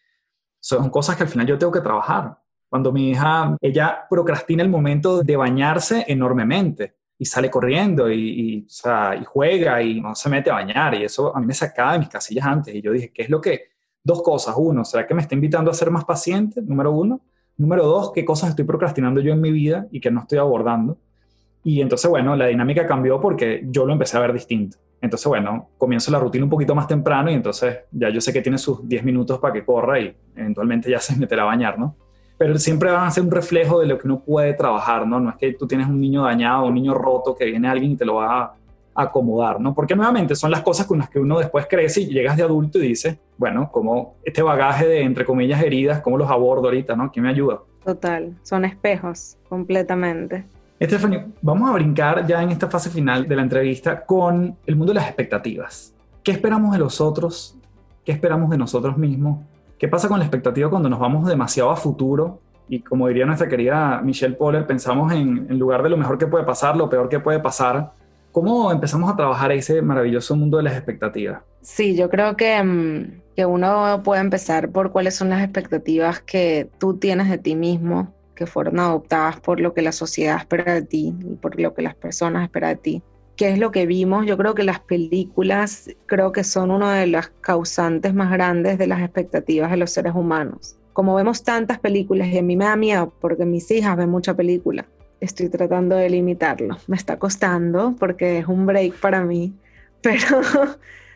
[0.59, 2.37] son cosas que al final yo tengo que trabajar.
[2.69, 8.68] Cuando mi hija, ella procrastina el momento de bañarse enormemente y sale corriendo y,
[9.26, 12.09] juega y no se mete a bañar y eso a mí me sacaba de mis
[12.09, 13.70] casillas antes y yo dije, ¿qué es lo que?
[14.03, 14.55] Dos cosas.
[14.57, 16.61] Uno, ¿será que me está invitando a ser más paciente?
[16.61, 17.22] Número uno.
[17.57, 20.97] Número dos, ¿qué cosas estoy procrastinando yo en mi vida y que no estoy abordando?
[21.63, 24.78] Y entonces, bueno, la dinámica cambió porque yo lo empecé a ver distinto.
[25.01, 28.41] Entonces, bueno, comienzo la rutina un poquito más temprano y entonces ya yo sé que
[28.41, 31.95] tiene sus 10 minutos para que corra y eventualmente ya se meterá a bañar, ¿no?
[32.38, 35.19] Pero siempre van a ser un reflejo de lo que uno puede trabajar, ¿no?
[35.19, 37.95] No es que tú tienes un niño dañado, un niño roto, que viene alguien y
[37.95, 38.55] te lo va
[38.95, 39.75] acomodar, ¿no?
[39.75, 42.79] Porque nuevamente son las cosas con las que uno después crece y llegas de adulto
[42.79, 47.11] y dices, bueno, como este bagaje de, entre comillas, heridas, ¿cómo los abordo ahorita, ¿no?
[47.11, 47.59] ¿Quién me ayuda?
[47.83, 50.45] Total, son espejos, completamente.
[50.81, 54.93] Stephanie, vamos a brincar ya en esta fase final de la entrevista con el mundo
[54.93, 55.93] de las expectativas.
[56.23, 57.57] ¿Qué esperamos de los otros?
[58.03, 59.39] ¿Qué esperamos de nosotros mismos?
[59.78, 62.39] ¿Qué pasa con la expectativa cuando nos vamos demasiado a futuro?
[62.69, 66.28] Y como diría nuestra querida Michelle Poller, pensamos en, en lugar de lo mejor que
[66.28, 67.91] puede pasar, lo peor que puede pasar.
[68.32, 71.41] ¿Cómo empezamos a trabajar ese maravilloso mundo de las expectativas?
[71.61, 76.69] Sí, yo creo que, mm, que uno puede empezar por cuáles son las expectativas que
[76.78, 80.82] tú tienes de ti mismo, que fueron adoptadas por lo que la sociedad espera de
[80.82, 83.03] ti y por lo que las personas esperan de ti.
[83.36, 84.25] ¿Qué es lo que vimos?
[84.25, 88.88] Yo creo que las películas creo que son uno de los causantes más grandes de
[88.88, 90.77] las expectativas de los seres humanos.
[90.93, 94.33] Como vemos tantas películas y a mí me da miedo porque mis hijas ven mucha
[94.33, 94.86] película,
[95.19, 96.77] estoy tratando de limitarlo.
[96.88, 99.53] Me está costando porque es un break para mí,
[100.01, 100.41] pero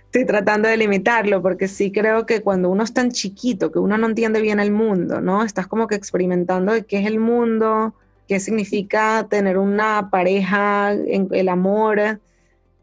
[0.03, 3.97] estoy tratando de limitarlo porque sí creo que cuando uno es tan chiquito, que uno
[3.97, 5.45] no entiende bien el mundo, ¿no?
[5.45, 7.93] Estás como que experimentando de qué es el mundo,
[8.30, 12.21] qué significa tener una pareja, el amor,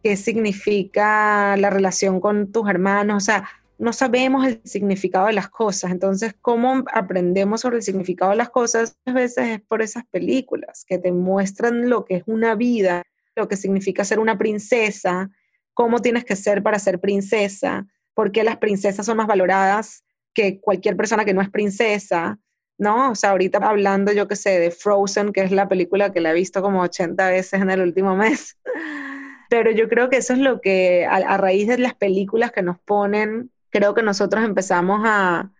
[0.02, 5.48] qué significa la relación con tus hermanos, o sea, no sabemos el significado de las
[5.48, 5.92] cosas.
[5.92, 8.98] Entonces, ¿cómo aprendemos sobre el significado de las cosas?
[9.04, 13.04] A veces es por esas películas que te muestran lo que es una vida,
[13.36, 15.30] lo que significa ser una princesa,
[15.74, 20.02] cómo tienes que ser para ser princesa, por qué las princesas son más valoradas
[20.34, 22.40] que cualquier persona que no es princesa,
[22.78, 23.10] ¿no?
[23.10, 26.30] O sea, ahorita hablando, yo qué sé, de Frozen, que es la película que la
[26.30, 28.56] he visto como 80 veces en el último mes.
[29.48, 32.78] Pero yo creo que eso es lo que, a, raíz de las películas que nos
[32.80, 35.52] ponen, creo que nosotros empezamos a,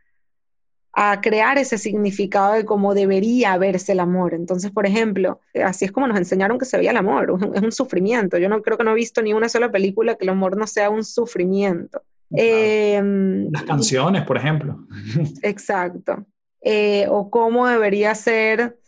[0.92, 4.34] a crear ese significado de cómo debería verse el amor.
[4.34, 7.72] Entonces, por ejemplo, así es como nos enseñaron que se veía el amor, es un
[7.72, 8.38] sufrimiento.
[8.38, 10.66] Yo no creo que no he visto ni una sola película que el amor no
[10.66, 12.02] sea un sufrimiento.
[12.30, 14.84] Em, Las canciones, por ejemplo.
[15.42, 16.26] Exacto.
[16.62, 18.78] Eh, o cómo debería ser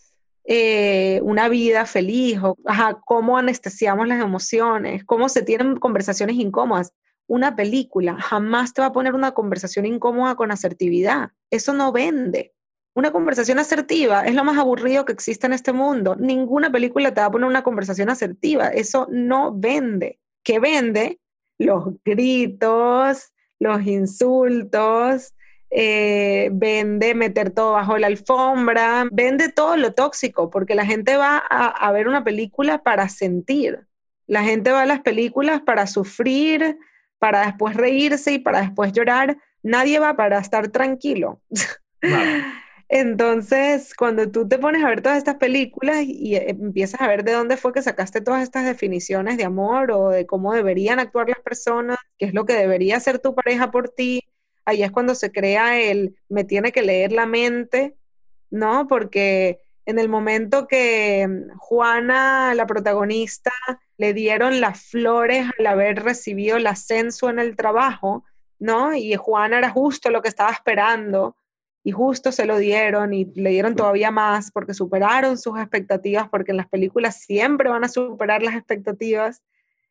[0.44, 2.56] eh, una vida feliz, o
[3.04, 6.94] cómo anestesiamos las emociones, cómo se tienen conversaciones incómodas.
[7.26, 11.32] Una película jamás te va a poner una conversación incómoda con asertividad.
[11.50, 12.54] Eso no vende.
[12.94, 16.16] Una conversación asertiva es lo más aburrido que existe en este mundo.
[16.16, 18.68] Ninguna película te va a poner una conversación asertiva.
[18.68, 20.18] Eso no vende.
[20.42, 21.20] ¿Qué vende?
[21.58, 25.34] Los gritos, los insultos,
[25.70, 31.38] eh, vende meter todo bajo la alfombra, vende todo lo tóxico, porque la gente va
[31.38, 33.86] a, ver una película para sentir.
[34.26, 36.78] La gente va a las películas para sufrir,
[37.18, 39.36] para después reírse y para después llorar.
[39.62, 41.40] Nadie va para estar tranquilo.
[42.90, 47.22] Entonces, cuando tú te pones a ver todas estas películas y eh, empiezas a ver
[47.22, 51.28] de dónde fue que sacaste todas estas definiciones de amor o de cómo deberían actuar
[51.28, 54.22] las personas, qué es lo que debería hacer tu pareja por ti,
[54.68, 57.96] ahí es cuando se crea el me tiene que leer la mente,
[58.50, 58.86] ¿no?
[58.86, 63.52] Porque en el momento que mm, Juana, la protagonista,
[63.96, 68.24] le dieron las flores al haber recibido el ascenso en el trabajo,
[68.58, 68.94] ¿no?
[68.94, 71.34] Y Juana era justo lo que estaba esperando
[71.82, 76.50] y justo se lo dieron y le dieron todavía más porque superaron sus expectativas, porque
[76.50, 79.42] en las películas siempre van a superar las expectativas.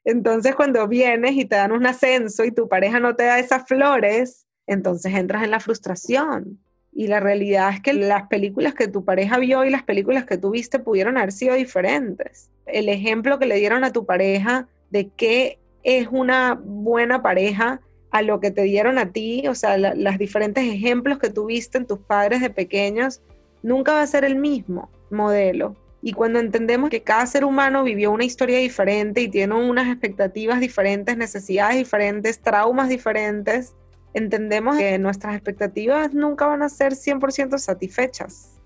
[0.05, 3.67] Entonces cuando vienes y te dan un ascenso y tu pareja no te da esas
[3.67, 6.59] flores, entonces entras en la frustración.
[6.93, 10.37] Y la realidad es que las películas que tu pareja vio y las películas que
[10.37, 12.49] tú viste pudieron haber sido diferentes.
[12.65, 18.21] El ejemplo que le dieron a tu pareja de qué es una buena pareja a
[18.21, 21.99] lo que te dieron a ti, o sea, los diferentes ejemplos que tuviste en tus
[21.99, 23.21] padres de pequeños,
[23.63, 25.75] nunca va a ser el mismo modelo.
[26.01, 30.59] Y cuando entendemos que cada ser humano vivió una historia diferente y tiene unas expectativas
[30.59, 33.75] diferentes, necesidades diferentes, traumas diferentes,
[34.17, 38.57] entendemos que nuestras expectativas nunca van a ser 100% satisfechas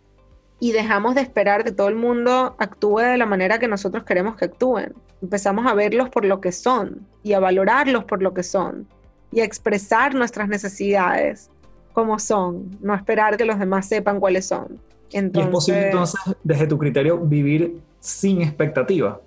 [0.59, 4.35] y dejamos de esperar que todo el mundo actúe de la manera que nosotros queremos
[4.35, 4.93] que actúen.
[5.21, 8.87] Empezamos a verlos por lo que son y a valorarlos por lo que son
[9.31, 11.49] y a expresar nuestras necesidades
[11.93, 14.79] como son, no esperar que los demás sepan cuáles son.
[15.11, 19.19] Entonces, ¿Y es posible entonces, desde tu criterio, vivir sin expectativa?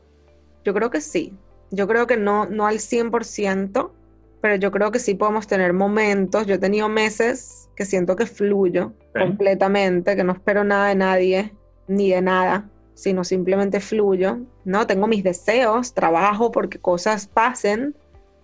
[0.65, 1.35] Yo creo que sí.
[1.71, 3.91] Yo creo que no, no al 100%,
[4.45, 6.47] pero yo creo que sí podemos tener momentos.
[6.47, 11.55] Yo he tenido meses que siento que fluyo completamente, que no espero nada de nadie
[11.89, 14.41] ni de nada, sino simplemente fluyo.
[14.67, 17.97] No, tengo mis deseos, trabajo porque cosas pasen,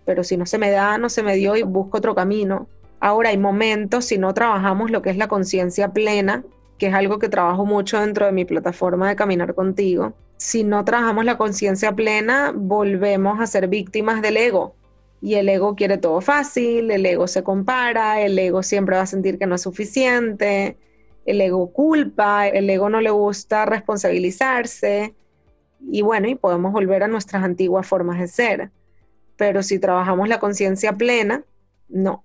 [0.07, 2.66] pero si no se me da, no se me dio y busco otro camino.
[2.98, 6.44] Ahora hay momentos, si no trabajamos lo que es la conciencia plena,
[6.78, 10.82] que es algo que trabajo mucho dentro de mi plataforma de Caminar contigo, si no
[10.82, 14.79] trabajamos la conciencia plena, volvemos a ser víctimas del ego.
[15.20, 19.06] Y el ego quiere todo fácil, el ego se compara, el ego siempre va a
[19.06, 20.76] sentir que no es suficiente,
[21.26, 25.14] el ego culpa, el ego no le gusta responsabilizarse.
[25.90, 28.70] Y bueno, y podemos volver a nuestras antiguas formas de ser.
[29.36, 31.44] Pero si trabajamos la conciencia plena,
[31.88, 32.24] no,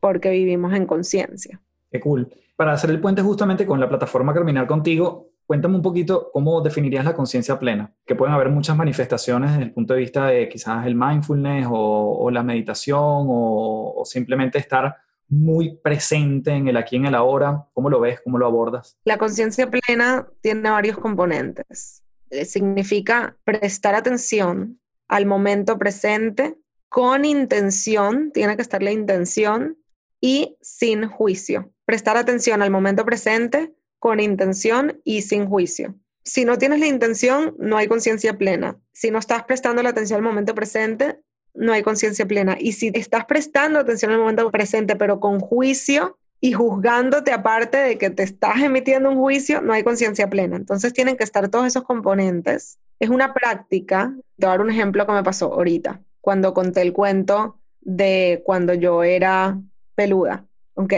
[0.00, 1.60] porque vivimos en conciencia.
[1.90, 2.32] Qué cool.
[2.56, 7.04] Para hacer el puente justamente con la plataforma Caminar Contigo, cuéntame un poquito cómo definirías
[7.04, 10.86] la conciencia plena, que pueden haber muchas manifestaciones desde el punto de vista de quizás
[10.86, 14.96] el mindfulness o, la meditación o, o, simplemente estar
[15.28, 17.66] muy presente en el aquí, en el ahora.
[17.72, 18.20] ¿Cómo lo ves?
[18.22, 18.98] ¿Cómo lo abordas?
[19.04, 22.02] La conciencia plena tiene varios componentes.
[22.30, 26.56] Eh, significa prestar atención al momento presente
[26.88, 29.78] con intención, tiene que estar la intención
[30.20, 31.72] y sin juicio.
[31.84, 35.94] Prestar atención al momento presente con intención y sin juicio.
[36.24, 38.76] Si no tienes la intención, no hay conciencia plena.
[38.90, 41.20] Si no estás prestando la atención al momento presente,
[41.54, 42.56] no hay conciencia plena.
[42.58, 47.96] Y si estás prestando atención al momento presente, pero con juicio y juzgándote aparte de
[47.96, 50.56] que te estás emitiendo un juicio, no hay conciencia plena.
[50.56, 52.80] Entonces tienen que estar todos esos componentes.
[52.98, 54.12] Es una práctica.
[54.36, 58.42] Te voy a dar un ejemplo que me pasó ahorita, cuando conté el cuento de
[58.44, 59.60] cuando yo era
[59.94, 60.44] peluda,
[60.74, 60.94] ¿ok?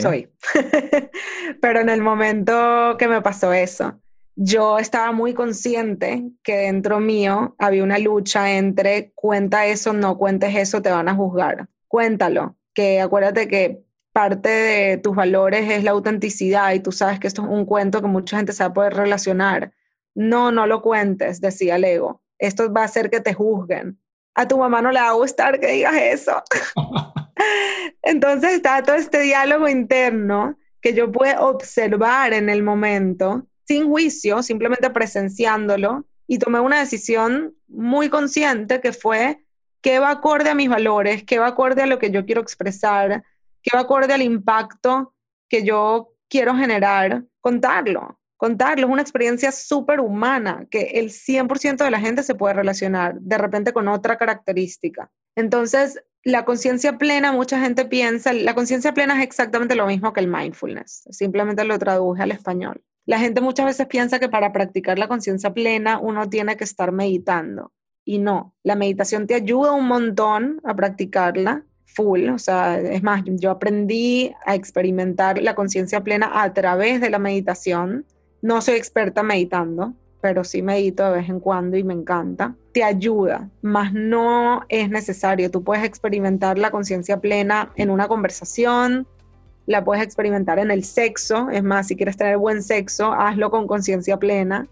[0.00, 0.28] Soy.
[1.60, 4.00] Pero en el momento que me pasó eso,
[4.34, 10.54] yo estaba muy consciente que dentro mío había una lucha entre cuenta eso, no cuentes
[10.54, 11.68] eso, te van a juzgar.
[11.88, 13.82] Cuéntalo, que acuérdate que
[14.12, 18.02] parte de tus valores es la autenticidad y tú sabes que esto es un cuento
[18.02, 19.72] que mucha gente se va a poder relacionar.
[20.14, 22.22] No, no lo cuentes, decía el ego.
[22.38, 23.98] Esto va a hacer que te juzguen.
[24.34, 26.42] A tu mamá no le va a gustar que digas eso.
[28.02, 34.42] Entonces está todo este diálogo interno que yo puedo observar en el momento, sin juicio,
[34.42, 39.44] simplemente presenciándolo, y tomé una decisión muy consciente que fue
[39.80, 43.22] qué va acorde a mis valores, qué va acorde a lo que yo quiero expresar,
[43.62, 45.14] qué va acorde al impacto
[45.48, 48.18] que yo quiero generar, contarlo.
[48.36, 53.18] Contarlo es una experiencia súper humana que el 100% de la gente se puede relacionar
[53.18, 55.10] de repente con otra característica.
[55.34, 60.18] Entonces, la conciencia plena, mucha gente piensa, la conciencia plena es exactamente lo mismo que
[60.18, 62.82] el mindfulness, simplemente lo traduje al español.
[63.04, 66.90] La gente muchas veces piensa que para practicar la conciencia plena uno tiene que estar
[66.90, 67.70] meditando
[68.04, 73.22] y no, la meditación te ayuda un montón a practicarla full, o sea, es más,
[73.24, 78.04] yo aprendí a experimentar la conciencia plena a través de la meditación.
[78.42, 79.94] No soy experta meditando,
[80.26, 84.90] pero sí medito de vez en cuando y me encanta, te ayuda, más no es
[84.90, 85.52] necesario.
[85.52, 89.06] Tú puedes experimentar la conciencia plena en una conversación,
[89.66, 93.68] la puedes experimentar en el sexo, es más, si quieres tener buen sexo, hazlo con
[93.68, 94.66] conciencia plena.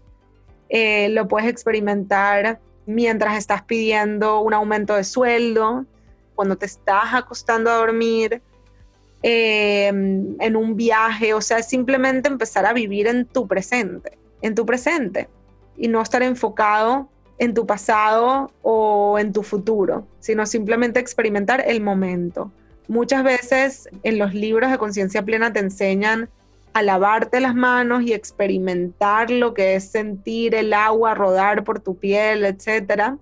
[0.67, 5.85] Eh, lo puedes experimentar mientras estás pidiendo un aumento de sueldo,
[6.35, 8.41] cuando te estás acostando a dormir,
[9.23, 14.65] eh, en un viaje, o sea, simplemente empezar a vivir en tu presente, en tu
[14.65, 15.29] presente
[15.77, 21.81] y no estar enfocado en tu pasado o en tu futuro, sino simplemente experimentar el
[21.81, 22.51] momento.
[22.87, 26.29] Muchas veces en los libros de conciencia plena te enseñan
[26.73, 31.97] a lavarte las manos y experimentar lo que es sentir el agua rodar por tu
[31.97, 33.17] piel, etcétera.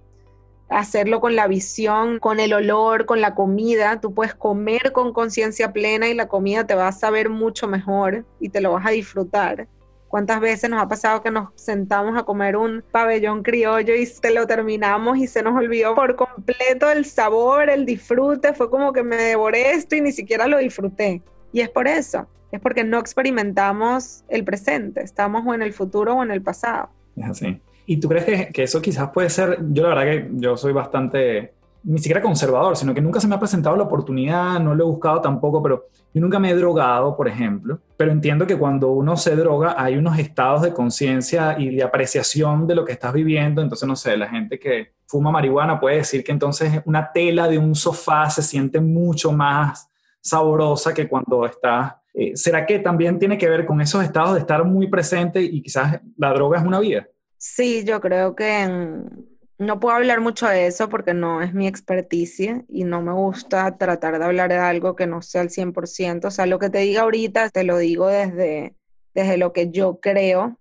[0.69, 4.01] Hacerlo con la visión, con el olor, con la comida.
[4.01, 8.25] Tú puedes comer con conciencia plena y la comida te va a saber mucho mejor
[8.39, 9.67] y te lo vas a disfrutar.
[10.13, 14.31] ¿Cuántas veces nos ha pasado que nos sentamos a comer un pabellón criollo y te
[14.31, 18.53] lo terminamos y se nos olvidó por completo el sabor, el disfrute?
[18.53, 21.23] Fue como que me devoré esto y ni siquiera lo disfruté.
[21.51, 26.13] Y es por eso, es porque no experimentamos el presente, estamos o en el futuro
[26.13, 26.89] o en el pasado.
[27.15, 27.59] Es así.
[27.87, 30.73] ¿Y tú crees que, que eso quizás puede ser, yo la verdad que yo soy
[30.73, 31.53] bastante
[31.83, 34.87] ni siquiera conservador, sino que nunca se me ha presentado la oportunidad, no lo he
[34.87, 39.17] buscado tampoco, pero yo nunca me he drogado, por ejemplo, pero entiendo que cuando uno
[39.17, 43.61] se droga hay unos estados de conciencia y de apreciación de lo que estás viviendo,
[43.61, 47.57] entonces no sé, la gente que fuma marihuana puede decir que entonces una tela de
[47.57, 49.89] un sofá se siente mucho más
[50.21, 51.95] sabrosa que cuando estás...
[52.15, 55.63] Eh, ¿Será que también tiene que ver con esos estados de estar muy presente y
[55.63, 57.07] quizás la droga es una vida?
[57.37, 59.32] Sí, yo creo que en,
[59.63, 63.77] no puedo hablar mucho de eso porque no es mi experticia y no me gusta
[63.77, 66.27] tratar de hablar de algo que no sea al 100%.
[66.27, 68.75] O sea, lo que te diga ahorita te lo digo desde,
[69.13, 70.59] desde lo que yo creo,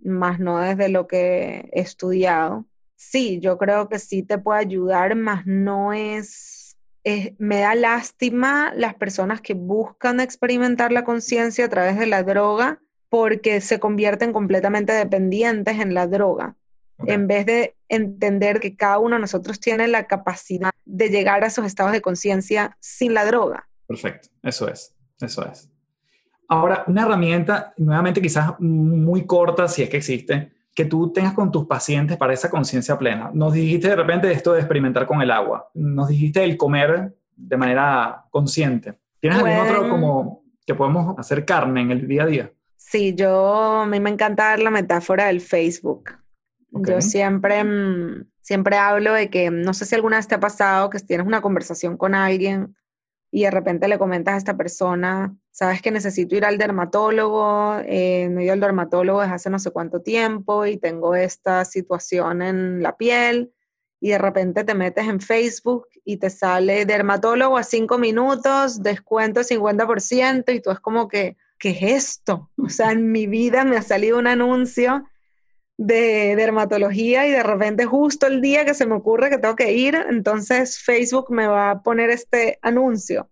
[0.00, 2.66] más no desde lo que he estudiado.
[2.96, 8.72] Sí, yo creo que sí te puede ayudar, más no es, es me da lástima
[8.74, 14.32] las personas que buscan experimentar la conciencia a través de la droga porque se convierten
[14.32, 16.56] completamente dependientes en la droga,
[16.96, 17.08] Ok.
[17.08, 21.48] en vez de entender que cada uno de nosotros tiene la capacidad de llegar a
[21.48, 23.68] esos estados de conciencia sin la droga.
[23.86, 25.70] Perfecto, eso es, eso es.
[26.48, 31.50] Ahora, una herramienta, nuevamente quizás muy corta, si es que existe, que tú tengas con
[31.50, 33.30] tus pacientes para esa conciencia plena.
[33.32, 37.56] Nos dijiste de repente esto de experimentar con el agua, nos dijiste el comer de
[37.56, 38.98] manera consciente.
[39.20, 42.52] ¿Tienes algún otro como que podemos hacer carne en el día a día?
[42.76, 46.10] Sí, yo, a mí me encanta dar la metáfora del Facebook.
[46.74, 50.90] Yo siempre, mm, siempre hablo de que, no sé si alguna vez te ha pasado
[50.90, 52.74] que tienes una conversación con alguien
[53.30, 58.28] y de repente le comentas a esta persona, sabes que necesito ir al dermatólogo, eh,
[58.30, 62.42] no he ido al dermatólogo desde hace no sé cuánto tiempo y tengo esta situación
[62.42, 63.52] en la piel
[64.00, 69.42] y de repente te metes en Facebook y te sale dermatólogo a cinco minutos, descuento
[69.42, 72.50] 50% y tú es como que, ¿qué es esto?
[72.58, 75.04] O sea, en mi vida me ha salido un anuncio
[75.76, 79.72] de dermatología y de repente justo el día que se me ocurre que tengo que
[79.72, 83.28] ir, entonces Facebook me va a poner este anuncio.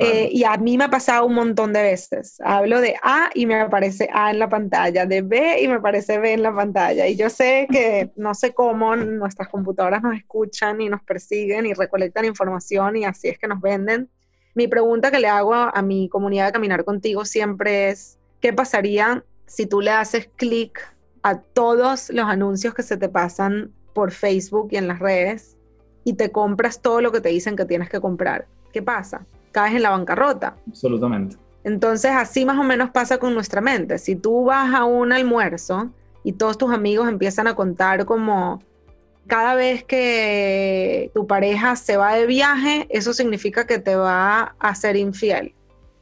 [0.00, 2.38] Eh, y a mí me ha pasado un montón de veces.
[2.44, 6.18] Hablo de A y me aparece A en la pantalla, de B y me aparece
[6.18, 7.06] B en la pantalla.
[7.06, 11.72] Y yo sé que no sé cómo nuestras computadoras nos escuchan y nos persiguen y
[11.72, 14.10] recolectan información y así es que nos venden.
[14.54, 18.52] Mi pregunta que le hago a, a mi comunidad de Caminar Contigo siempre es, ¿qué
[18.52, 20.95] pasaría si tú le haces clic
[21.26, 25.56] a todos los anuncios que se te pasan por Facebook y en las redes
[26.04, 28.46] y te compras todo lo que te dicen que tienes que comprar?
[28.72, 29.26] ¿Qué pasa?
[29.50, 30.54] Caes en la bancarrota.
[30.68, 31.36] Absolutamente.
[31.64, 33.98] Entonces, así más o menos pasa con nuestra mente.
[33.98, 35.90] Si tú vas a un almuerzo
[36.22, 38.62] y todos tus amigos empiezan a contar como
[39.26, 44.74] cada vez que tu pareja se va de viaje, eso significa que te va a
[44.76, 45.55] ser infiel.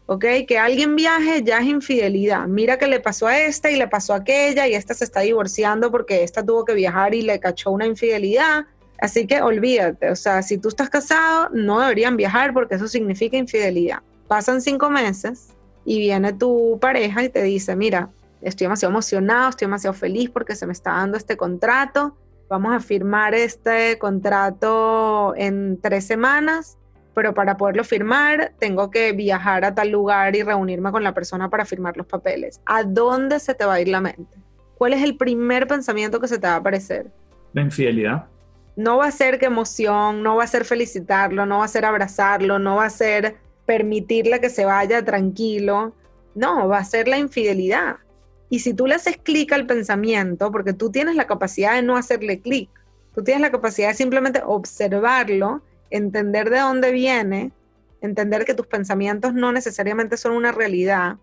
[0.07, 0.25] ¿Ok?
[0.47, 2.47] Que alguien viaje ya es infidelidad.
[2.47, 5.21] Mira que le pasó a esta y le pasó a aquella y esta se está
[5.21, 8.67] divorciando porque esta tuvo que viajar y le cachó una infidelidad.
[8.99, 13.37] Así que olvídate, o sea, si tú estás casado, no deberían viajar porque eso significa
[13.37, 14.01] infidelidad.
[14.29, 15.49] Pasan cinco meses
[15.85, 20.55] y viene tu pareja y te dice, mira, estoy demasiado emocionado, estoy demasiado feliz porque
[20.55, 22.17] se me está dando este contrato,
[22.49, 26.79] vamos a firmar este contrato en tres semanas,
[27.15, 31.49] pero para poderlo firmar tengo que viajar a tal lugar y reunirme con la persona
[31.49, 32.61] para firmar los papeles.
[32.67, 34.39] ¿A dónde se te va a ir la mente?
[34.77, 37.11] ¿Cuál es el primer pensamiento que se te va a aparecer?
[37.53, 38.27] La infidelidad.
[38.77, 41.85] no va a ser que emoción, no va a ser felicitarlo, no va a ser
[41.85, 43.37] abrazarlo, no va a ser
[43.67, 45.95] permitirle que se vaya tranquilo,
[46.35, 47.97] no, va a ser la infidelidad.
[48.51, 51.97] Y si tú le haces clic al pensamiento, porque tú tienes la capacidad de no
[51.97, 52.69] hacerle clic,
[53.15, 55.62] tú tienes la capacidad de simplemente observarlo,
[55.97, 57.53] entender de dónde viene,
[58.01, 61.17] entender que tus pensamientos no necesariamente son una realidad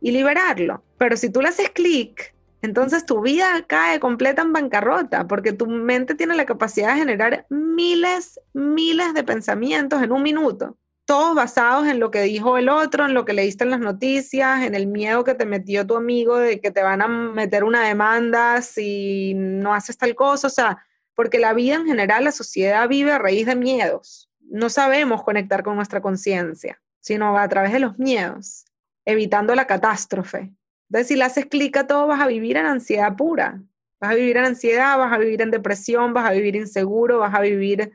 [0.00, 0.82] y liberarlo.
[0.98, 5.66] Pero si tú le haces clic, entonces tu vida cae completa en bancarrota porque tu
[5.66, 11.86] mente tiene la capacidad de generar miles, miles de pensamientos en un minuto, todos basados
[11.86, 14.86] en lo que dijo el otro, en lo que leíste en las noticias, en el
[14.86, 19.34] miedo que te metió tu amigo de que te van a meter una demanda si
[19.34, 20.78] no haces tal cosa, o sea,
[21.14, 24.30] porque la vida en general, la sociedad vive a raíz de miedos.
[24.40, 28.64] No sabemos conectar con nuestra conciencia, sino a través de los miedos,
[29.04, 30.52] evitando la catástrofe.
[30.88, 33.60] Entonces, si le haces clic a todo, vas a vivir en ansiedad pura.
[34.00, 37.34] Vas a vivir en ansiedad, vas a vivir en depresión, vas a vivir inseguro, vas
[37.34, 37.92] a vivir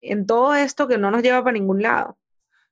[0.00, 2.16] en todo esto que no nos lleva para ningún lado.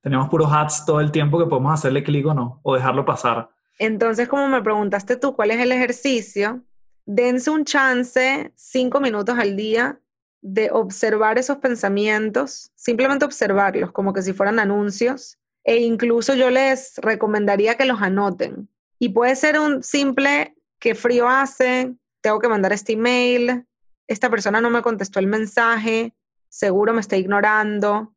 [0.01, 3.51] Tenemos puros hats todo el tiempo que podemos hacerle clic o no, o dejarlo pasar.
[3.79, 6.63] Entonces, como me preguntaste tú, ¿cuál es el ejercicio?
[7.11, 9.99] Dense un chance, cinco minutos al día,
[10.43, 16.99] de observar esos pensamientos, simplemente observarlos como que si fueran anuncios, e incluso yo les
[16.99, 18.69] recomendaría que los anoten.
[18.99, 21.95] Y puede ser un simple, ¿qué frío hace?
[22.21, 23.65] Tengo que mandar este email,
[24.07, 26.13] esta persona no me contestó el mensaje,
[26.51, 28.15] seguro me está ignorando.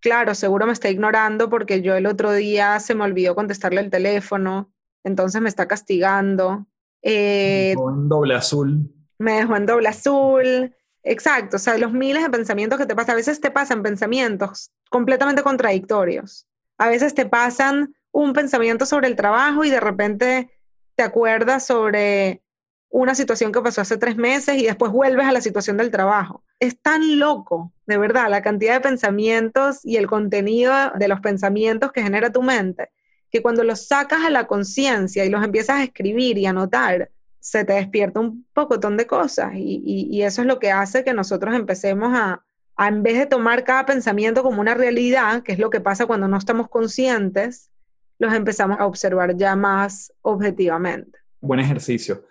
[0.00, 3.90] Claro, seguro me está ignorando porque yo el otro día se me olvidó contestarle el
[3.90, 4.72] teléfono,
[5.04, 6.66] entonces me está castigando.
[7.02, 8.92] Eh, Con doble azul.
[9.18, 10.74] me dejó en doble azul.
[11.02, 14.72] Exacto, o sea, los miles de pensamientos que te pasan, a veces te pasan pensamientos
[14.90, 16.46] completamente contradictorios.
[16.78, 20.50] A veces te pasan un pensamiento sobre el trabajo y de repente
[20.96, 22.42] te acuerdas sobre
[22.88, 26.42] una situación que pasó hace tres meses y después vuelves a la situación del trabajo.
[26.58, 31.92] Es tan loco, de verdad, la cantidad de pensamientos y el contenido de los pensamientos
[31.92, 32.90] que genera tu mente,
[33.30, 37.10] que cuando los sacas a la conciencia y los empiezas a escribir y anotar,
[37.40, 41.54] se te despierta un pocotón de cosas y, eso es lo que hace que nosotros
[41.54, 42.44] empecemos a,
[42.76, 46.06] a, en vez de tomar cada pensamiento como una realidad, que es lo que pasa
[46.06, 47.70] cuando no estamos conscientes,
[48.18, 51.18] los empezamos a observar ya más objetivamente.
[51.40, 52.24] buen ejercicio.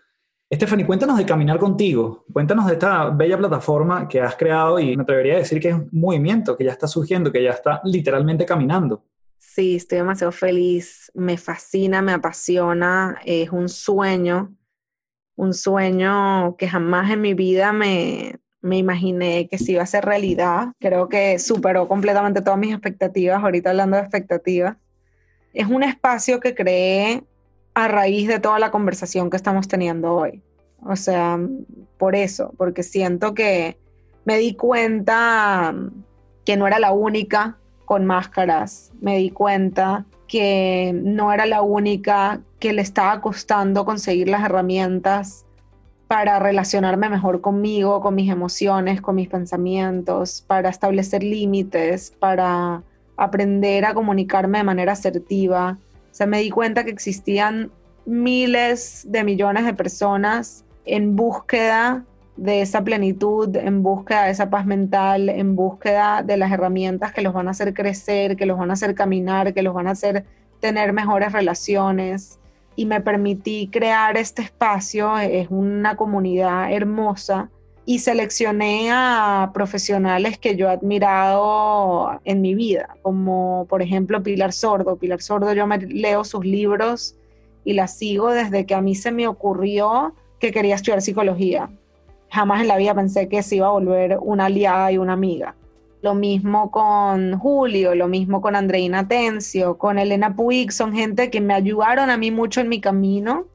[0.53, 2.23] Stephanie, cuéntanos de Caminar Contigo.
[2.31, 5.73] Cuéntanos de esta bella plataforma que has creado y me atrevería a decir que es
[5.73, 9.03] un movimiento que ya está surgiendo, que ya está literalmente caminando.
[9.53, 11.11] Sí, estoy demasiado feliz.
[11.13, 13.19] Me fascina, me apasiona.
[13.23, 14.53] Es un sueño,
[15.35, 20.03] un sueño que jamás en mi vida me, me imaginé que se iba a ser
[20.03, 20.73] realidad.
[20.79, 23.41] Creo que superó completamente todas mis expectativas.
[23.41, 24.75] Ahorita hablando de expectativas.
[25.53, 27.23] Es un espacio que creé
[27.75, 30.41] a raíz de toda la conversación que estamos teniendo hoy.
[30.81, 31.39] O sea,
[31.97, 33.77] por eso, porque siento que
[34.25, 35.73] me di cuenta
[36.43, 42.41] que no era la única con máscaras, me di cuenta que no era la única
[42.59, 45.45] que le estaba costando conseguir las herramientas
[46.07, 52.83] para relacionarme mejor conmigo, con mis emociones, con mis pensamientos, para establecer límites, para
[53.17, 55.77] aprender a comunicarme de manera asertiva,
[56.15, 57.71] o sea, me di cuenta que existían
[58.05, 62.05] miles de millones de personas en búsqueda
[62.37, 67.21] de esa plenitud, en búsqueda de esa paz mental, en búsqueda de las herramientas que
[67.21, 69.91] los van a hacer crecer, que los van a hacer caminar, que los van a
[69.91, 70.25] hacer
[70.59, 72.39] tener mejores relaciones.
[72.75, 77.49] Y me permití crear este espacio, es una comunidad hermosa
[77.85, 84.51] y seleccioné a profesionales que yo he admirado en mi vida, como por ejemplo Pilar
[84.51, 84.97] Sordo.
[84.97, 87.15] Pilar Sordo, yo me leo sus libros
[87.63, 91.69] y la sigo desde que a mí se me ocurrió que quería estudiar psicología.
[92.29, 95.55] Jamás en la vida pensé que se iba a volver una aliada y una amiga.
[96.01, 101.41] Lo mismo con Julio, lo mismo con Andreina Tencio, con Elena Puig, son gente que
[101.41, 103.45] me ayudaron a mí mucho en mi camino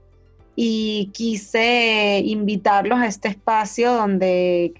[0.56, 4.74] y quise invitarlos a este espacio donde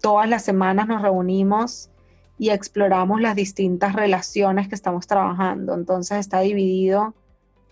[0.00, 1.90] todas las semanas nos reunimos
[2.38, 5.74] y exploramos las distintas relaciones que estamos trabajando.
[5.74, 7.14] Entonces está dividido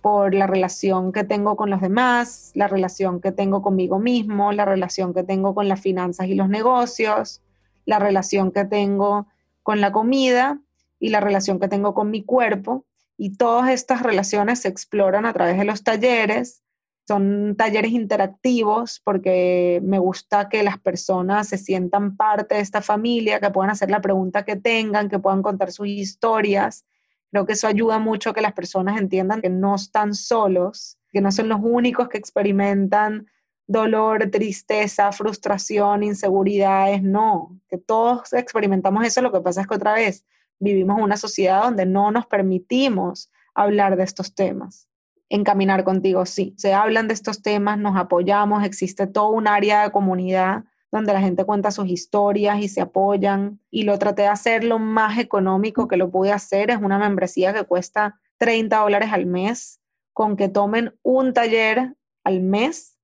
[0.05, 4.67] por la relación que tengo con los demás, la relación que tengo conmigo mismo, la
[4.67, 7.41] relación que tengo con las finanzas y los negocios,
[7.87, 9.29] la relación que tengo
[9.63, 10.61] con la comida
[11.01, 12.85] y la relación que tengo con mi cuerpo.
[13.17, 16.61] Y todas estas relaciones se exploran a través de los talleres
[17.07, 23.41] son talleres interactivos porque me gusta que las personas se sientan parte de esta familia,
[23.41, 26.87] que puedan hacer la pregunta que tengan, que puedan contar sus historias.
[27.35, 31.21] Creo que eso ayuda mucho a que las personas entiendan que no están solos, que
[31.21, 33.27] no son los únicos que experimentan
[33.67, 39.95] dolor, tristeza, frustración, inseguridades, no, que todos experimentamos eso, lo que pasa es que otra
[39.95, 40.25] vez
[40.61, 44.87] vivimos en una sociedad donde no nos permitimos hablar de estos temas
[45.29, 46.55] encaminar contigo, sí.
[46.57, 50.67] Se hablan de estos temas, nos apoyamos, existe todo un área de comunidad
[50.99, 53.61] donde la gente cuenta sus historias y se apoyan.
[53.71, 56.71] Y lo traté de hacer lo más económico que lo pude hacer.
[56.71, 59.81] Es una membresía que cuesta 30 dólares al mes.
[60.13, 62.97] Con que tomen un taller al mes,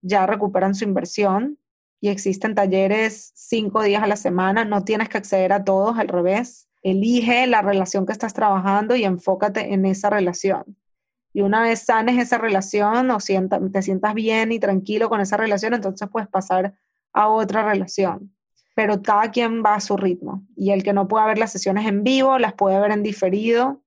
[0.00, 1.58] ya recuperan su inversión.
[2.00, 4.64] Y existen talleres cinco días a la semana.
[4.64, 6.68] No tienes que acceder a todos, al revés.
[6.82, 10.76] Elige la relación que estás trabajando y enfócate en esa relación.
[11.34, 15.74] Y una vez sanes esa relación o te sientas bien y tranquilo con esa relación,
[15.74, 16.74] entonces puedes pasar
[17.14, 18.34] a otra relación.
[18.74, 20.44] Pero cada quien va a su ritmo.
[20.56, 23.82] Y el que no pueda ver las sesiones en vivo, las puede ver en diferido.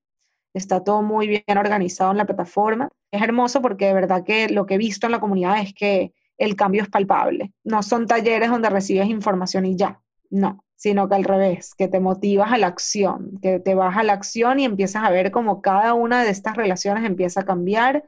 [0.54, 2.88] Está todo muy bien organizado en la plataforma.
[3.12, 6.12] Es hermoso porque de verdad que lo que he visto en la comunidad es que
[6.38, 7.52] el cambio es palpable.
[7.64, 10.00] No son talleres donde recibes información y ya.
[10.30, 14.04] No, sino que al revés, que te motivas a la acción, que te vas a
[14.04, 18.04] la acción y empiezas a ver cómo cada una de estas relaciones empieza a cambiar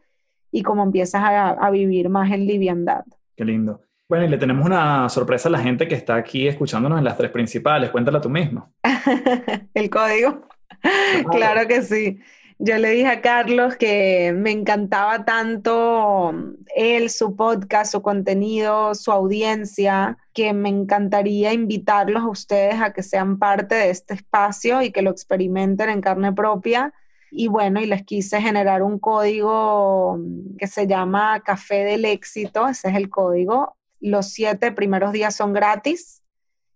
[0.53, 3.05] y cómo empiezas a, vivir más en liviandad.
[3.37, 3.81] Qué lindo.
[4.11, 7.17] Bueno, y le tenemos una sorpresa a la gente que está aquí escuchándonos en las
[7.17, 7.91] tres principales.
[7.91, 8.73] Cuéntala tú mismo.
[9.73, 10.49] El código.
[11.31, 12.19] claro que sí.
[12.59, 16.35] Yo le dije a Carlos que me encantaba tanto
[16.75, 23.05] él, su podcast, su contenido, su audiencia, que me encantaría invitarlos a ustedes a que
[23.05, 26.93] sean parte de este espacio y que lo experimenten en carne propia.
[27.31, 30.19] Y bueno, y les quise generar un código
[30.59, 33.77] que se llama Café del Éxito, ese es el código.
[34.01, 36.23] Los siete primeros días son gratis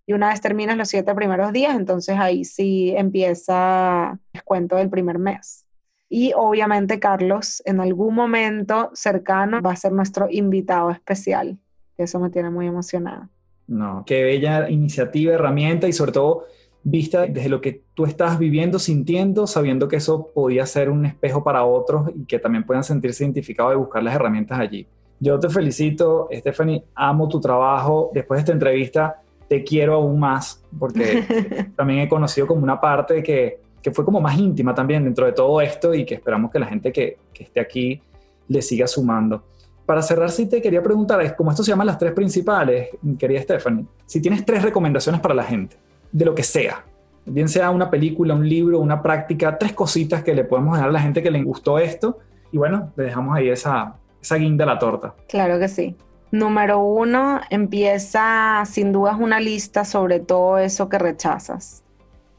[0.06, 4.90] y una vez terminas los siete primeros días, entonces ahí sí empieza el descuento del
[4.90, 5.64] primer mes.
[6.10, 11.59] Y obviamente Carlos en algún momento cercano va a ser nuestro invitado especial.
[11.96, 13.30] Eso me tiene muy emocionada.
[13.66, 16.44] No, qué bella iniciativa, herramienta y sobre todo
[16.82, 21.42] vista desde lo que tú estás viviendo, sintiendo, sabiendo que eso podía ser un espejo
[21.42, 24.86] para otros y que también puedan sentirse identificados y buscar las herramientas allí.
[25.24, 28.10] Yo te felicito, Stephanie, amo tu trabajo.
[28.12, 33.22] Después de esta entrevista, te quiero aún más porque también he conocido como una parte
[33.22, 36.59] que que fue como más íntima también dentro de todo esto y que esperamos que
[36.59, 38.01] la gente que, esté aquí
[38.48, 39.44] le siga sumando.
[39.84, 42.88] Para cerrar, sí te quería preguntar, como esto se llama las tres principales,
[43.18, 45.76] querida Stephanie, si tienes tres recomendaciones para la gente,
[46.10, 46.82] de lo que sea,
[47.26, 50.92] bien sea una película, un libro, una práctica, tres cositas que le podemos dejar a
[50.92, 52.20] la gente que le gustó esto,
[52.52, 55.14] y bueno, le dejamos ahí esa, esa guinda a la torta.
[55.28, 55.96] Claro que sí.
[56.30, 61.84] Número uno, empieza sin dudas una lista sobre todo eso que rechazas.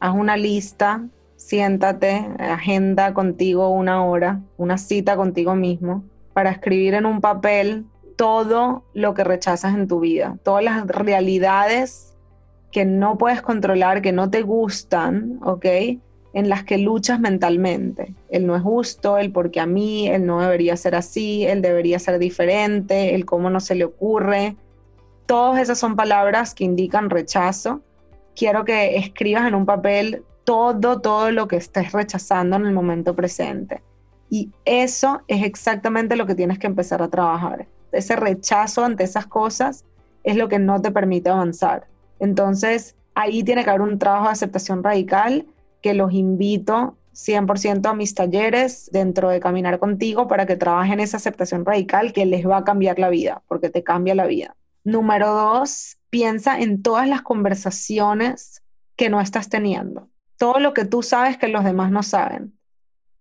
[0.00, 1.06] Haz una lista,
[1.36, 6.04] siéntate, agenda contigo una hora, una cita contigo mismo,
[6.34, 7.86] para escribir en un papel
[8.16, 12.14] todo lo que rechazas en tu vida, todas las realidades
[12.72, 15.64] que no puedes controlar, que no te gustan, ¿ok?
[16.36, 18.12] En las que luchas mentalmente.
[18.28, 21.98] El no es justo, el porque a mí, el no debería ser así, el debería
[21.98, 24.54] ser diferente, el cómo no se le ocurre.
[25.24, 27.80] Todas esas son palabras que indican rechazo.
[28.34, 33.16] Quiero que escribas en un papel todo, todo lo que estés rechazando en el momento
[33.16, 33.82] presente.
[34.28, 37.66] Y eso es exactamente lo que tienes que empezar a trabajar.
[37.92, 39.86] Ese rechazo ante esas cosas
[40.22, 41.86] es lo que no te permite avanzar.
[42.20, 45.46] Entonces, ahí tiene que haber un trabajo de aceptación radical
[45.86, 51.18] que los invito 100% a mis talleres dentro de Caminar contigo para que trabajen esa
[51.18, 54.56] aceptación radical que les va a cambiar la vida, porque te cambia la vida.
[54.82, 58.64] Número dos, piensa en todas las conversaciones
[58.96, 60.08] que no estás teniendo.
[60.38, 62.58] Todo lo que tú sabes que los demás no saben.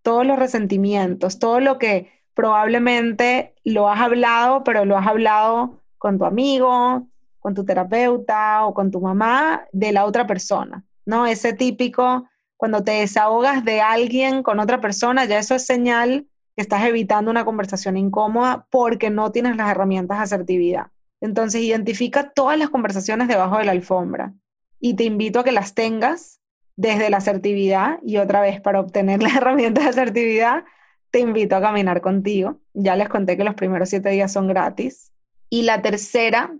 [0.02, 6.18] Todos los resentimientos, todo lo que probablemente lo has hablado, pero lo has hablado con
[6.18, 11.28] tu amigo, con tu terapeuta o con tu mamá de la otra persona, ¿no?
[11.28, 12.28] Ese típico,
[12.66, 16.26] cuando te desahogas de alguien con otra persona, ya eso es señal
[16.56, 20.88] que estás evitando una conversación incómoda porque no tienes las herramientas de asertividad.
[21.22, 24.34] Entonces, identifica todas las conversaciones debajo de la alfombra
[24.80, 26.42] y te invito a que las tengas
[26.76, 30.64] desde la asertividad y otra vez para obtener las herramientas de asertividad,
[31.12, 32.62] te invito a caminar contigo.
[32.74, 35.14] Ya les conté que los primeros siete días son gratis.
[35.52, 36.52] Y la tercera,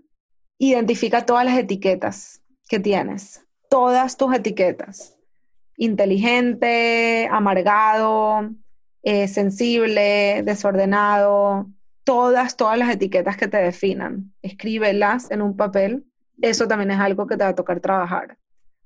[0.56, 5.15] identifica todas las etiquetas que tienes, todas tus etiquetas
[5.76, 8.50] inteligente, amargado,
[9.02, 11.70] eh, sensible, desordenado,
[12.04, 14.32] todas, todas las etiquetas que te definan.
[14.42, 16.04] Escríbelas en un papel.
[16.40, 18.36] Eso también es algo que te va a tocar trabajar,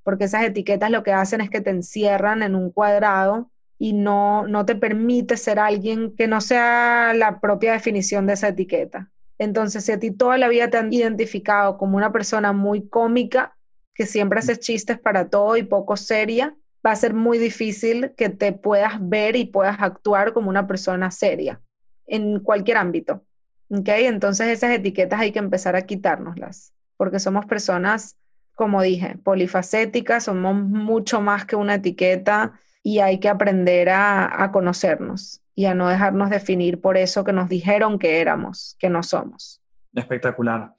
[0.03, 4.47] porque esas etiquetas lo que hacen es que te encierran en un cuadrado y no,
[4.47, 9.11] no te permite ser alguien que no sea la propia definición de esa etiqueta.
[9.39, 13.57] Entonces, si a ti toda la vida te han identificado como una persona muy cómica,
[13.95, 16.55] que siempre haces chistes para todo y poco seria,
[16.85, 21.11] va a ser muy difícil que te puedas ver y puedas actuar como una persona
[21.11, 21.61] seria
[22.07, 23.25] en cualquier ámbito.
[23.69, 23.89] ¿Ok?
[23.89, 28.17] Entonces esas etiquetas hay que empezar a quitárnoslas, porque somos personas,
[28.55, 32.53] como dije, polifacéticas, somos mucho más que una etiqueta
[32.83, 37.33] y hay que aprender a, a conocernos y a no dejarnos definir por eso que
[37.33, 39.61] nos dijeron que éramos, que no somos.
[39.95, 40.75] Espectacular.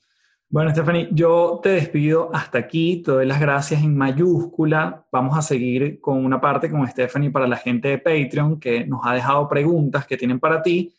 [0.52, 3.02] Bueno, Stephanie, yo te despido hasta aquí.
[3.02, 5.06] Te doy las gracias en mayúscula.
[5.10, 9.00] Vamos a seguir con una parte con Stephanie para la gente de Patreon que nos
[9.06, 10.94] ha dejado preguntas que tienen para ti.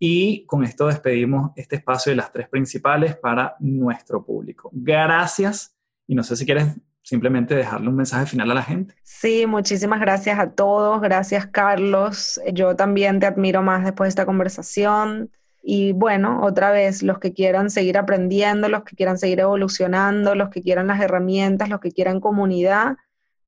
[0.00, 4.70] Y con esto despedimos este espacio de las tres principales para nuestro público.
[4.72, 5.76] Gracias.
[6.08, 8.96] Y no sé si quieres simplemente dejarle un mensaje final a la gente.
[9.04, 11.00] Sí, muchísimas gracias a todos.
[11.00, 12.40] Gracias, Carlos.
[12.52, 15.30] Yo también te admiro más después de esta conversación.
[15.68, 20.48] Y bueno, otra vez, los que quieran seguir aprendiendo, los que quieran seguir evolucionando, los
[20.48, 22.98] que quieran las herramientas, los que quieran comunidad,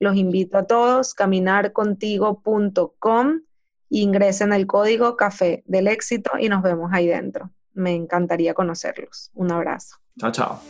[0.01, 3.43] los invito a todos, caminarcontigo.com,
[3.91, 7.53] ingresen el código Café del Éxito y nos vemos ahí dentro.
[7.73, 9.31] Me encantaría conocerlos.
[9.35, 9.99] Un abrazo.
[10.19, 10.61] Chao, chao.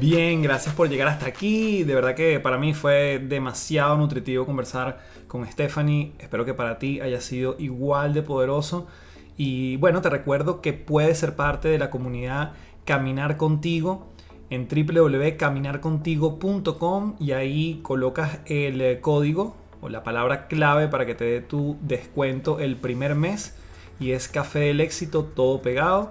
[0.00, 1.84] Bien, gracias por llegar hasta aquí.
[1.84, 4.98] De verdad que para mí fue demasiado nutritivo conversar
[5.30, 6.12] con Stephanie.
[6.18, 8.88] Espero que para ti haya sido igual de poderoso.
[9.36, 12.54] Y bueno, te recuerdo que puedes ser parte de la comunidad
[12.84, 14.08] Caminar Contigo
[14.50, 21.24] en www.caminarcontigo.com y ahí colocas el eh, código o la palabra clave para que te
[21.24, 23.54] dé tu descuento el primer mes
[24.00, 26.10] y es Café del Éxito todo pegado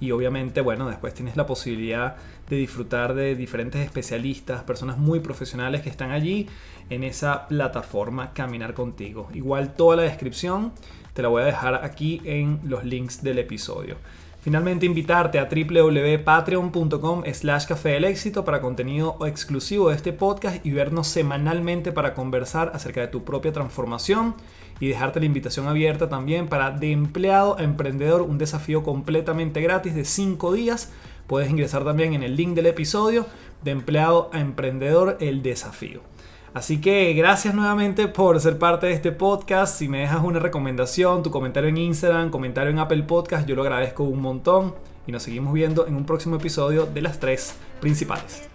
[0.00, 2.14] y obviamente bueno después tienes la posibilidad
[2.48, 6.48] de disfrutar de diferentes especialistas, personas muy profesionales que están allí
[6.90, 9.28] en esa plataforma Caminar Contigo.
[9.32, 10.72] Igual toda la descripción
[11.14, 13.96] te la voy a dejar aquí en los links del episodio.
[14.42, 20.72] Finalmente invitarte a www.patreon.com slash café del éxito para contenido exclusivo de este podcast y
[20.72, 24.34] vernos semanalmente para conversar acerca de tu propia transformación
[24.80, 29.94] y dejarte la invitación abierta también para de empleado a emprendedor un desafío completamente gratis
[29.94, 30.90] de 5 días.
[31.26, 33.26] Puedes ingresar también en el link del episodio
[33.62, 36.00] de empleado a emprendedor el desafío.
[36.54, 39.78] Así que gracias nuevamente por ser parte de este podcast.
[39.78, 43.62] Si me dejas una recomendación, tu comentario en Instagram, comentario en Apple Podcast, yo lo
[43.62, 44.74] agradezco un montón.
[45.06, 48.48] Y nos seguimos viendo en un próximo episodio de las tres principales.